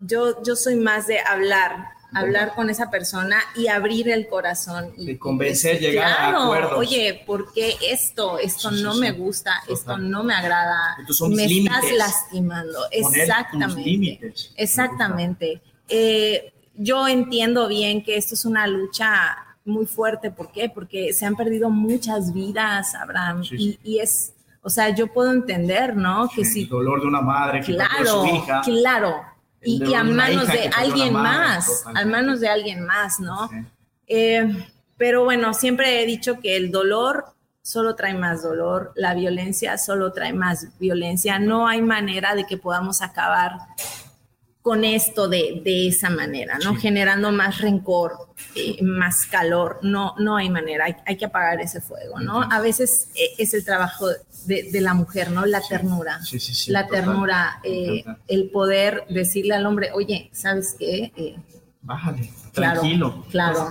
yo, 0.00 0.42
yo 0.42 0.56
soy 0.56 0.76
más 0.76 1.06
de 1.06 1.20
hablar, 1.20 1.88
hablar 2.12 2.54
con 2.54 2.70
esa 2.70 2.90
persona 2.90 3.40
y 3.56 3.68
abrir 3.68 4.08
el 4.08 4.28
corazón. 4.28 4.92
Y, 4.96 5.06
de 5.06 5.18
convencer, 5.18 5.80
llegar 5.80 6.08
a 6.08 6.42
acuerdos. 6.44 6.78
Oye, 6.78 7.22
¿por 7.26 7.52
qué 7.52 7.76
esto? 7.82 8.38
Esto 8.38 8.70
no 8.70 8.94
me 8.94 9.12
gusta, 9.12 9.62
esto 9.68 9.98
no 9.98 10.24
me 10.24 10.34
agrada. 10.34 10.96
me 11.28 11.44
estás 11.44 11.84
lastimando. 11.92 12.78
exactamente. 12.90 14.34
Exactamente. 14.56 15.60
Eh, 15.88 16.52
yo 16.78 17.06
entiendo 17.06 17.68
bien 17.68 18.02
que 18.02 18.16
esto 18.16 18.34
es 18.34 18.46
una 18.46 18.66
lucha 18.66 19.36
muy 19.64 19.84
fuerte. 19.84 20.30
¿Por 20.30 20.50
qué? 20.50 20.70
Porque 20.70 21.12
se 21.12 21.26
han 21.26 21.36
perdido 21.36 21.68
muchas 21.68 22.32
vidas, 22.32 22.94
Abraham, 22.94 23.42
y 23.50 23.98
es 23.98 24.32
o 24.68 24.70
sea, 24.70 24.90
yo 24.90 25.06
puedo 25.06 25.32
entender, 25.32 25.96
¿no? 25.96 26.28
Que 26.28 26.44
si... 26.44 26.62
El 26.62 26.68
dolor 26.68 27.00
de 27.00 27.06
una 27.06 27.20
madre 27.20 27.60
que 27.60 27.74
claro, 27.74 28.20
su 28.20 28.26
hija. 28.26 28.60
Claro, 28.62 29.22
y, 29.62 29.94
a 29.94 30.04
manos 30.04 30.46
de 30.48 30.70
alguien 30.76 31.12
más, 31.14 31.84
a 31.86 32.04
manos 32.04 32.40
de 32.40 32.48
alguien 32.48 32.84
más, 32.84 33.18
¿no? 33.18 33.48
Eh, 34.06 34.46
pero 34.96 35.24
bueno, 35.24 35.54
siempre 35.54 36.02
he 36.02 36.06
dicho 36.06 36.40
que 36.40 36.56
el 36.56 36.70
dolor 36.70 37.26
solo 37.62 37.94
trae 37.94 38.14
más 38.14 38.42
dolor, 38.42 38.92
la 38.94 39.14
violencia 39.14 39.78
solo 39.78 40.12
trae 40.12 40.32
más 40.32 40.78
violencia. 40.78 41.38
No 41.38 41.66
hay 41.66 41.80
manera 41.80 42.34
de 42.34 42.44
que 42.44 42.56
podamos 42.56 43.00
acabar 43.00 43.52
con 44.68 44.84
esto 44.84 45.28
de, 45.28 45.62
de 45.64 45.88
esa 45.88 46.10
manera, 46.10 46.58
¿no? 46.62 46.76
Generando 46.76 47.32
más 47.32 47.62
rencor, 47.62 48.12
eh, 48.54 48.76
más 48.82 49.24
calor. 49.24 49.78
No, 49.80 50.14
no 50.18 50.36
hay 50.36 50.50
manera, 50.50 50.84
hay, 51.06 51.16
que 51.16 51.24
apagar 51.24 51.58
ese 51.62 51.80
fuego, 51.80 52.20
¿no? 52.20 52.42
A 52.42 52.60
veces 52.60 53.08
eh, 53.14 53.30
es 53.38 53.54
el 53.54 53.64
trabajo 53.64 54.08
de, 54.44 54.64
de, 54.70 54.80
la 54.82 54.92
mujer, 54.92 55.30
¿no? 55.30 55.46
La 55.46 55.62
ternura. 55.66 56.20
la 56.66 56.86
ternura, 56.86 57.60
eh, 57.64 58.04
el 58.26 58.50
poder 58.50 59.06
decirle 59.08 59.54
al 59.54 59.64
hombre, 59.64 59.88
oye, 59.94 60.28
¿sabes 60.34 60.76
qué? 60.78 61.38
Bájale. 61.80 62.30
tranquilo. 62.52 63.24
Claro. 63.30 63.70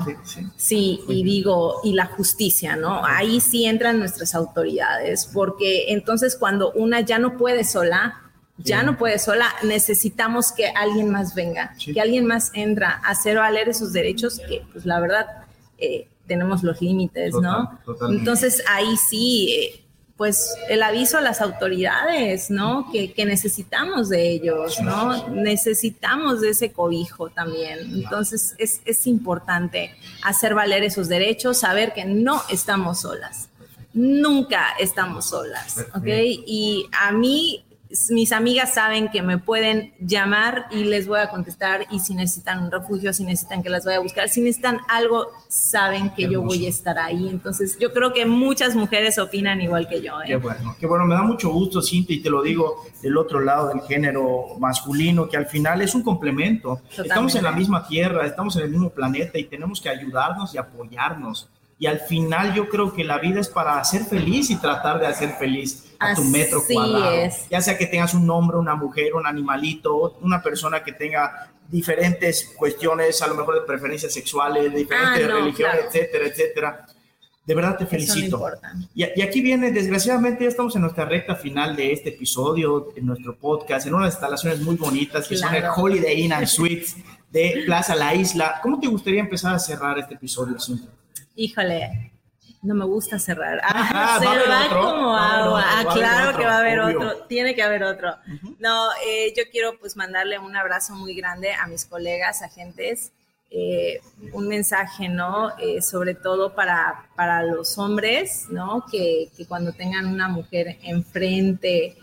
Sí, 0.56 1.02
y 1.08 1.24
digo, 1.24 1.82
y 1.84 1.94
la 1.94 2.08
justicia, 2.08 2.76
¿no? 2.76 3.06
Ahí 3.06 3.40
sí 3.40 3.66
entran 3.66 4.00
nuestras 4.00 4.34
autoridades, 4.34 5.30
porque 5.32 5.92
entonces 5.94 6.36
cuando 6.36 6.72
una 6.72 7.02
ya 7.02 7.20
no 7.20 7.38
puede 7.38 7.64
sola, 7.64 8.24
ya 8.58 8.84
no 8.84 8.98
puede 8.98 9.20
sola, 9.20 9.54
necesitamos 9.64 10.52
que 10.52 10.68
alguien 10.68 11.10
más 11.10 11.36
venga, 11.36 11.76
que 11.78 12.00
alguien 12.02 12.26
más 12.26 12.52
entra 12.54 13.02
a 13.04 13.12
hacer 13.12 13.38
valer 13.38 13.70
esos 13.70 13.94
derechos 13.94 14.40
que, 14.40 14.64
pues 14.72 14.86
la 14.86 15.00
verdad, 15.00 15.28
eh, 15.78 16.08
tenemos 16.26 16.64
los 16.64 16.82
límites, 16.82 17.34
¿no? 17.36 17.80
Entonces 18.10 18.64
ahí 18.68 18.98
sí, 18.98 19.54
eh, 19.54 19.84
pues 20.18 20.56
el 20.68 20.82
aviso 20.82 21.20
a 21.20 21.22
las 21.22 21.42
autoridades, 21.42 22.50
¿no? 22.50 22.90
Que, 22.92 23.14
necesitamos 23.26 24.10
de 24.10 24.32
ellos, 24.32 24.82
¿no? 24.82 25.30
Necesitamos 25.30 26.42
de 26.42 26.50
ese 26.50 26.72
cobijo 26.72 27.30
también. 27.30 27.80
Entonces 27.94 28.56
es, 28.58 28.82
es 28.86 29.06
importante 29.06 29.96
hacer 30.24 30.56
valer 30.56 30.84
esos 30.84 31.08
derechos, 31.08 31.60
saber 31.60 31.94
que 31.94 32.06
no 32.06 32.42
estamos 32.50 33.02
solas 33.02 33.50
nunca 33.94 34.76
estamos 34.80 35.30
solas, 35.30 35.84
¿ok? 35.96 36.06
Y 36.06 36.88
a 36.92 37.12
mí 37.12 37.66
mis 38.10 38.32
amigas 38.32 38.74
saben 38.74 39.10
que 39.10 39.22
me 39.22 39.38
pueden 39.38 39.94
llamar 40.00 40.68
y 40.72 40.84
les 40.84 41.08
voy 41.08 41.20
a 41.20 41.30
contestar 41.30 41.86
y 41.92 42.00
si 42.00 42.16
necesitan 42.16 42.64
un 42.64 42.72
refugio, 42.72 43.14
si 43.14 43.24
necesitan 43.24 43.64
que 43.64 43.70
las 43.70 43.86
vaya 43.86 43.98
a 43.98 44.02
buscar, 44.02 44.30
si 44.30 44.42
necesitan 44.42 44.80
algo, 44.90 45.28
saben 45.48 46.10
que 46.12 46.30
yo 46.30 46.42
voy 46.42 46.66
a 46.66 46.70
estar 46.70 46.98
ahí. 46.98 47.30
Entonces 47.30 47.78
yo 47.80 47.94
creo 47.94 48.14
que 48.14 48.26
muchas 48.26 48.76
mujeres 48.76 49.18
opinan 49.18 49.62
igual 49.62 49.88
que 49.88 50.02
yo. 50.02 50.22
¿eh? 50.22 50.26
Qué 50.28 50.36
bueno, 50.36 50.76
qué 50.80 50.88
bueno, 50.88 51.06
me 51.06 51.16
da 51.16 51.24
mucho 51.24 51.50
gusto, 51.50 51.82
Cintia, 51.82 52.16
y 52.16 52.20
te 52.20 52.30
lo 52.30 52.42
digo 52.42 52.86
del 53.02 53.18
otro 53.18 53.40
lado 53.40 53.70
del 53.70 53.82
género 53.82 54.58
masculino, 54.60 55.30
que 55.30 55.38
al 55.38 55.46
final 55.46 55.82
es 55.82 55.96
un 55.96 56.04
complemento. 56.04 56.82
Estamos 56.98 57.36
en 57.36 57.44
la 57.44 57.52
misma 57.52 57.88
tierra, 57.88 58.26
estamos 58.26 58.56
en 58.58 58.64
el 58.64 58.70
mismo 58.70 58.90
planeta 58.90 59.38
y 59.38 59.46
tenemos 59.46 59.82
que 59.82 59.90
ayudarnos 59.90 60.54
y 60.54 60.58
apoyarnos. 60.58 61.50
Y 61.80 61.86
al 61.86 62.00
final 62.00 62.54
yo 62.56 62.70
creo 62.70 62.92
que 62.92 63.04
la 63.04 63.20
vida 63.20 63.40
es 63.40 63.50
para 63.50 63.84
ser 63.84 64.04
feliz 64.04 64.50
y 64.50 64.56
tratar 64.56 65.00
de 65.00 65.06
hacer 65.06 65.32
feliz 65.38 65.86
a 66.00 66.16
tu 66.16 66.24
metro 66.24 66.64
cuadrado. 66.68 67.30
Ya 67.50 67.62
sea 67.62 67.78
que 67.78 67.86
tengas 67.86 68.14
un 68.16 68.30
hombre, 68.30 68.58
una 68.58 68.76
mujer, 68.76 69.14
un 69.14 69.28
animalito, 69.28 70.18
una 70.22 70.42
persona 70.42 70.84
que 70.84 70.92
tenga 70.92 71.52
diferentes 71.70 72.54
cuestiones, 72.58 73.22
a 73.22 73.28
lo 73.28 73.36
mejor 73.36 73.56
de 73.56 73.62
preferencias 73.62 74.14
sexuales, 74.14 74.72
de 74.72 74.80
diferentes 74.80 75.24
ah, 75.24 75.34
religiones, 75.34 75.86
etcétera, 75.88 76.26
etcétera. 76.26 76.86
De 77.46 77.56
verdad 77.56 77.78
te 77.78 77.86
felicito. 77.86 78.44
y, 78.94 79.04
y, 79.04 79.22
aquí 79.22 79.42
viene, 79.42 79.72
desgraciadamente 79.72 80.44
ya 80.44 80.50
estamos 80.50 80.76
en 80.76 80.82
nuestra 80.82 81.06
recta 81.06 81.36
final 81.36 81.76
de 81.76 81.94
este 81.94 82.10
episodio, 82.10 82.90
en 82.96 83.06
nuestro 83.06 83.38
podcast, 83.38 83.88
en 83.88 83.94
unas 83.94 84.14
instalaciones 84.14 84.60
muy 84.62 84.76
bonitas 84.76 85.28
que 85.28 85.38
son 85.38 85.54
el 85.54 85.64
Holiday 85.74 86.24
Inn 86.24 86.34
and 86.34 86.48
Suites 86.48 86.98
de 87.32 87.64
Plaza 87.66 87.96
La 87.96 88.14
Isla. 88.16 88.60
¿Cómo 88.62 88.80
te 88.80 88.88
gustaría 88.88 89.22
empezar 89.22 89.54
a 89.54 89.60
cerrar 89.60 89.98
este 90.00 90.16
episodio, 90.16 90.60
Cintia? 90.60 90.90
Híjole, 91.38 92.12
no 92.64 92.76
me 92.76 92.86
gusta 92.86 93.20
cerrar. 93.20 93.62
Ah, 93.64 94.18
se 94.22 94.50
va, 94.50 94.68
como 94.70 95.16
agua. 95.16 95.64
ah, 95.66 95.86
claro 95.94 96.38
que 96.38 96.46
va 96.46 96.56
a 96.56 96.60
haber 96.60 96.80
otro. 96.80 97.26
Tiene 97.28 97.56
que 97.56 97.64
haber 97.64 97.84
otro. 97.84 98.16
No, 98.60 98.90
eh, 99.06 99.34
yo 99.38 99.44
quiero 99.52 99.78
pues 99.80 99.96
mandarle 99.96 100.40
un 100.40 100.56
abrazo 100.56 100.96
muy 100.96 101.16
grande 101.16 101.54
a 101.54 101.68
mis 101.68 101.86
colegas, 101.86 102.42
agentes. 102.42 103.12
Eh, 103.50 104.02
un 104.34 104.50
mensaje, 104.50 105.08
¿no? 105.08 105.58
Eh, 105.58 105.82
sobre 105.82 106.16
todo 106.16 106.54
para, 106.54 107.08
para 107.16 107.44
los 107.44 107.78
hombres, 107.78 108.48
¿no? 108.50 108.84
Que, 108.92 109.30
que 109.38 109.46
cuando 109.46 109.72
tengan 109.72 110.06
una 110.08 110.28
mujer 110.28 110.78
enfrente, 110.84 111.96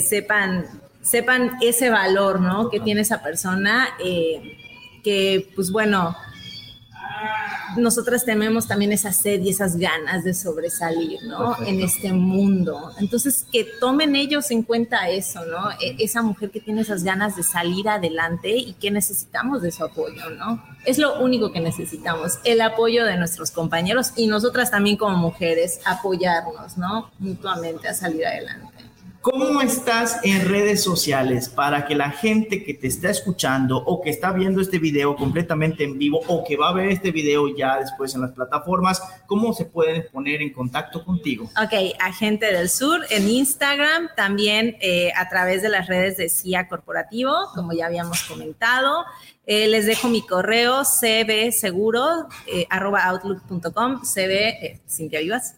sepan, 0.00 0.66
sepan 1.00 1.58
ese 1.62 1.90
valor, 1.90 2.40
¿no? 2.40 2.70
Que 2.70 2.80
tiene 2.80 3.02
esa 3.02 3.22
persona. 3.22 3.96
que, 5.04 5.52
pues 5.54 5.70
bueno, 5.70 6.16
nosotras 7.76 8.24
tenemos 8.24 8.66
también 8.66 8.92
esa 8.92 9.12
sed 9.12 9.40
y 9.42 9.50
esas 9.50 9.76
ganas 9.76 10.24
de 10.24 10.34
sobresalir, 10.34 11.22
¿no? 11.24 11.56
En 11.64 11.80
este 11.80 12.12
mundo. 12.12 12.92
Entonces, 12.98 13.46
que 13.50 13.66
tomen 13.80 14.16
ellos 14.16 14.50
en 14.50 14.62
cuenta 14.62 15.08
eso, 15.08 15.44
¿no? 15.44 15.70
E, 15.72 15.96
esa 15.98 16.22
mujer 16.22 16.50
que 16.50 16.60
tiene 16.60 16.82
esas 16.82 17.04
ganas 17.04 17.36
de 17.36 17.42
salir 17.42 17.88
adelante 17.88 18.50
y 18.50 18.74
que 18.74 18.90
necesitamos 18.90 19.62
de 19.62 19.72
su 19.72 19.84
apoyo, 19.84 20.30
¿no? 20.30 20.62
Es 20.84 20.98
lo 20.98 21.20
único 21.20 21.52
que 21.52 21.60
necesitamos, 21.60 22.38
el 22.44 22.60
apoyo 22.60 23.04
de 23.04 23.16
nuestros 23.16 23.50
compañeros 23.50 24.12
y 24.16 24.26
nosotras 24.26 24.70
también 24.70 24.96
como 24.96 25.16
mujeres, 25.16 25.80
apoyarnos, 25.84 26.76
¿no? 26.76 27.10
Mutuamente 27.18 27.88
a 27.88 27.94
salir 27.94 28.26
adelante. 28.26 28.73
¿Cómo 29.24 29.62
estás 29.62 30.20
en 30.22 30.46
redes 30.50 30.82
sociales 30.82 31.48
para 31.48 31.86
que 31.86 31.94
la 31.94 32.10
gente 32.10 32.62
que 32.62 32.74
te 32.74 32.88
está 32.88 33.08
escuchando 33.08 33.78
o 33.78 34.02
que 34.02 34.10
está 34.10 34.32
viendo 34.32 34.60
este 34.60 34.78
video 34.78 35.16
completamente 35.16 35.82
en 35.82 35.96
vivo 35.96 36.20
o 36.28 36.44
que 36.44 36.58
va 36.58 36.68
a 36.68 36.72
ver 36.74 36.90
este 36.90 37.10
video 37.10 37.48
ya 37.48 37.78
después 37.78 38.14
en 38.14 38.20
las 38.20 38.32
plataformas, 38.32 39.02
cómo 39.24 39.54
se 39.54 39.64
pueden 39.64 40.04
poner 40.12 40.42
en 40.42 40.52
contacto 40.52 41.02
contigo? 41.02 41.48
Ok, 41.56 41.72
Agente 42.00 42.52
del 42.52 42.68
Sur 42.68 43.00
en 43.08 43.26
Instagram, 43.26 44.10
también 44.14 44.76
eh, 44.82 45.10
a 45.16 45.26
través 45.30 45.62
de 45.62 45.70
las 45.70 45.86
redes 45.86 46.18
de 46.18 46.28
CIA 46.28 46.68
Corporativo, 46.68 47.32
como 47.54 47.72
ya 47.72 47.86
habíamos 47.86 48.24
comentado. 48.24 49.06
Eh, 49.46 49.68
les 49.68 49.84
dejo 49.84 50.08
mi 50.08 50.22
correo 50.22 50.82
cbseguro, 50.84 52.28
eh, 52.46 52.66
arroba 52.70 53.04
outlook.com, 53.10 54.00
cb, 54.02 54.30
eh, 54.30 54.80
Cintia 54.88 55.20
Vivas. 55.20 55.56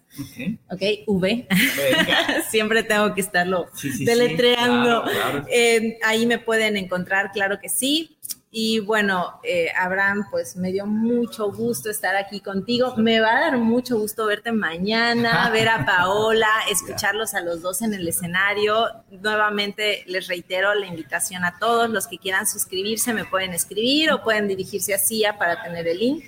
Ok, 0.70 0.83
V. 1.07 1.46
Siempre 2.51 2.83
tengo 2.83 3.14
que 3.14 3.20
estarlo 3.20 3.66
deletreando. 4.01 5.05
Eh, 5.49 5.99
ahí 6.03 6.27
me 6.27 6.38
pueden 6.38 6.77
encontrar, 6.77 7.31
claro 7.33 7.59
que 7.61 7.68
sí. 7.68 8.16
Y 8.59 8.81
bueno, 8.81 9.38
eh, 9.42 9.69
Abraham, 9.79 10.29
pues 10.31 10.57
me 10.57 10.73
dio 10.73 10.87
mucho 10.87 11.53
gusto 11.53 11.90
estar 11.90 12.16
aquí 12.16 12.40
contigo. 12.40 12.95
Me 12.97 13.21
va 13.21 13.37
a 13.37 13.40
dar 13.40 13.59
mucho 13.59 13.99
gusto 13.99 14.25
verte 14.25 14.51
mañana, 14.51 15.51
ver 15.53 15.69
a 15.69 15.85
Paola, 15.85 16.49
escucharlos 16.71 17.35
a 17.35 17.42
los 17.42 17.61
dos 17.61 17.83
en 17.83 17.92
el 17.92 18.09
escenario. 18.09 18.87
Nuevamente 19.11 20.05
les 20.07 20.27
reitero 20.27 20.75
la 20.75 20.87
invitación 20.87 21.45
a 21.45 21.59
todos 21.59 21.90
los 21.90 22.07
que 22.07 22.16
quieran 22.16 22.47
suscribirse, 22.47 23.12
me 23.12 23.27
pueden 23.27 23.53
escribir 23.53 24.11
o 24.11 24.23
pueden 24.23 24.49
dirigirse 24.49 24.95
a 24.95 24.99
CIA 24.99 25.37
para 25.37 25.62
tener 25.62 25.87
el 25.87 25.99
link. 25.99 26.25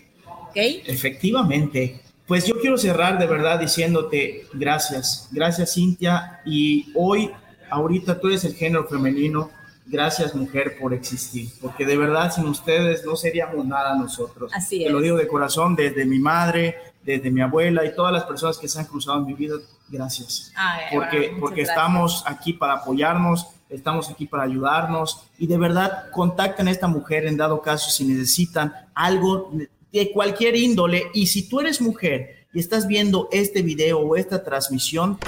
¿Okay? 0.50 0.82
Efectivamente. 0.84 2.02
Pues 2.26 2.44
yo 2.44 2.60
quiero 2.60 2.76
cerrar 2.76 3.18
de 3.18 3.26
verdad 3.26 3.58
diciéndote 3.58 4.44
gracias, 4.52 5.30
gracias 5.32 5.72
Cintia. 5.72 6.42
Y 6.44 6.92
hoy 6.94 7.30
ahorita 7.70 8.20
tú 8.20 8.28
eres 8.28 8.44
el 8.44 8.54
género 8.54 8.86
femenino. 8.86 9.50
Gracias, 9.90 10.34
mujer, 10.34 10.76
por 10.78 10.92
existir, 10.92 11.48
porque 11.62 11.86
de 11.86 11.96
verdad 11.96 12.30
sin 12.30 12.44
ustedes 12.44 13.06
no 13.06 13.16
seríamos 13.16 13.64
nada 13.66 13.96
nosotros. 13.96 14.52
Así 14.54 14.84
Te 14.84 14.90
lo 14.90 15.00
digo 15.00 15.16
de 15.16 15.26
corazón, 15.26 15.74
desde 15.74 16.04
mi 16.04 16.18
madre, 16.18 16.76
desde 17.02 17.30
mi 17.30 17.40
abuela 17.40 17.86
y 17.86 17.94
todas 17.94 18.12
las 18.12 18.24
personas 18.24 18.58
que 18.58 18.68
se 18.68 18.78
han 18.78 18.84
cruzado 18.84 19.18
en 19.20 19.26
mi 19.26 19.32
vida, 19.32 19.54
gracias. 19.88 20.52
porque 20.92 21.34
porque 21.40 21.62
estamos 21.62 22.22
aquí 22.26 22.52
para 22.52 22.74
apoyarnos, 22.74 23.46
estamos 23.70 24.10
aquí 24.10 24.26
para 24.26 24.42
ayudarnos 24.42 25.24
y 25.38 25.46
de 25.46 25.56
verdad 25.56 26.10
contacten 26.10 26.68
a 26.68 26.70
esta 26.70 26.86
mujer 26.86 27.26
en 27.26 27.38
dado 27.38 27.62
caso 27.62 27.90
si 27.90 28.04
necesitan 28.04 28.74
algo 28.94 29.50
de 29.90 30.12
cualquier 30.12 30.54
índole 30.54 31.04
y 31.14 31.28
si 31.28 31.48
tú 31.48 31.60
eres 31.60 31.80
mujer 31.80 32.46
y 32.52 32.60
estás 32.60 32.86
viendo 32.86 33.28
este 33.32 33.62
video 33.62 34.00
o 34.00 34.16
esta 34.16 34.44
transmisión, 34.44 35.18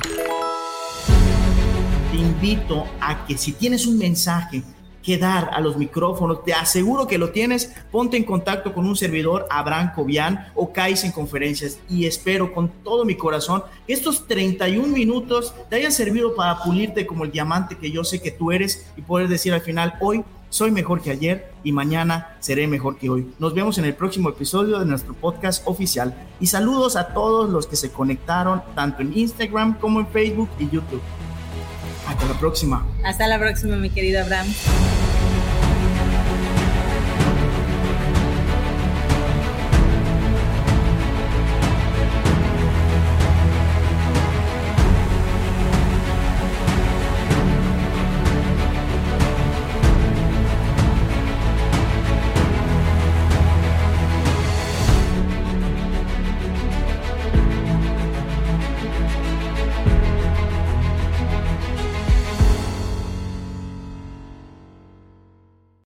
invito 2.40 2.87
a 3.03 3.26
que 3.26 3.37
si 3.37 3.53
tienes 3.53 3.87
un 3.87 3.98
mensaje 3.98 4.62
que 5.03 5.18
dar 5.18 5.50
a 5.53 5.61
los 5.61 5.76
micrófonos, 5.76 6.42
te 6.42 6.55
aseguro 6.55 7.07
que 7.07 7.18
lo 7.18 7.31
tienes, 7.31 7.70
ponte 7.92 8.16
en 8.16 8.24
contacto 8.24 8.72
con 8.72 8.87
un 8.87 8.96
servidor, 8.96 9.46
Abraham 9.50 9.92
Cobian 9.94 10.46
o 10.55 10.72
Kais 10.72 11.05
en 11.05 11.12
conferencias 11.12 11.79
y 11.88 12.07
espero 12.07 12.53
con 12.55 12.70
todo 12.83 13.05
mi 13.05 13.14
corazón 13.14 13.62
que 13.87 13.92
estos 13.92 14.26
31 14.26 14.88
minutos 14.88 15.55
te 15.68 15.76
hayan 15.76 15.92
servido 15.92 16.35
para 16.35 16.62
pulirte 16.62 17.07
como 17.07 17.24
el 17.24 17.31
diamante 17.31 17.76
que 17.76 17.90
yo 17.90 18.05
sé 18.05 18.22
que 18.22 18.31
tú 18.31 18.53
eres 18.53 18.90
y 18.96 19.03
poder 19.03 19.29
decir 19.29 19.53
al 19.53 19.61
final, 19.61 19.94
hoy 20.00 20.24
soy 20.48 20.70
mejor 20.70 21.03
que 21.03 21.11
ayer 21.11 21.53
y 21.62 21.72
mañana 21.72 22.37
seré 22.40 22.66
mejor 22.66 22.96
que 22.96 23.11
hoy. 23.11 23.31
Nos 23.38 23.55
vemos 23.55 23.76
en 23.76 23.85
el 23.85 23.94
próximo 23.94 24.31
episodio 24.31 24.79
de 24.79 24.87
nuestro 24.87 25.12
podcast 25.12 25.62
oficial 25.66 26.14
y 26.40 26.46
saludos 26.46 26.96
a 26.96 27.09
todos 27.09 27.50
los 27.50 27.66
que 27.66 27.76
se 27.76 27.92
conectaron 27.92 28.62
tanto 28.74 29.03
en 29.03 29.16
Instagram 29.16 29.79
como 29.79 30.00
en 30.00 30.07
Facebook 30.09 30.48
y 30.59 30.70
YouTube. 30.70 31.03
Hasta 32.11 32.27
la 32.27 32.35
próxima. 32.35 32.85
Hasta 33.05 33.29
la 33.29 33.38
próxima, 33.38 33.77
mi 33.77 33.88
querido 33.88 34.20
Abraham. 34.20 34.49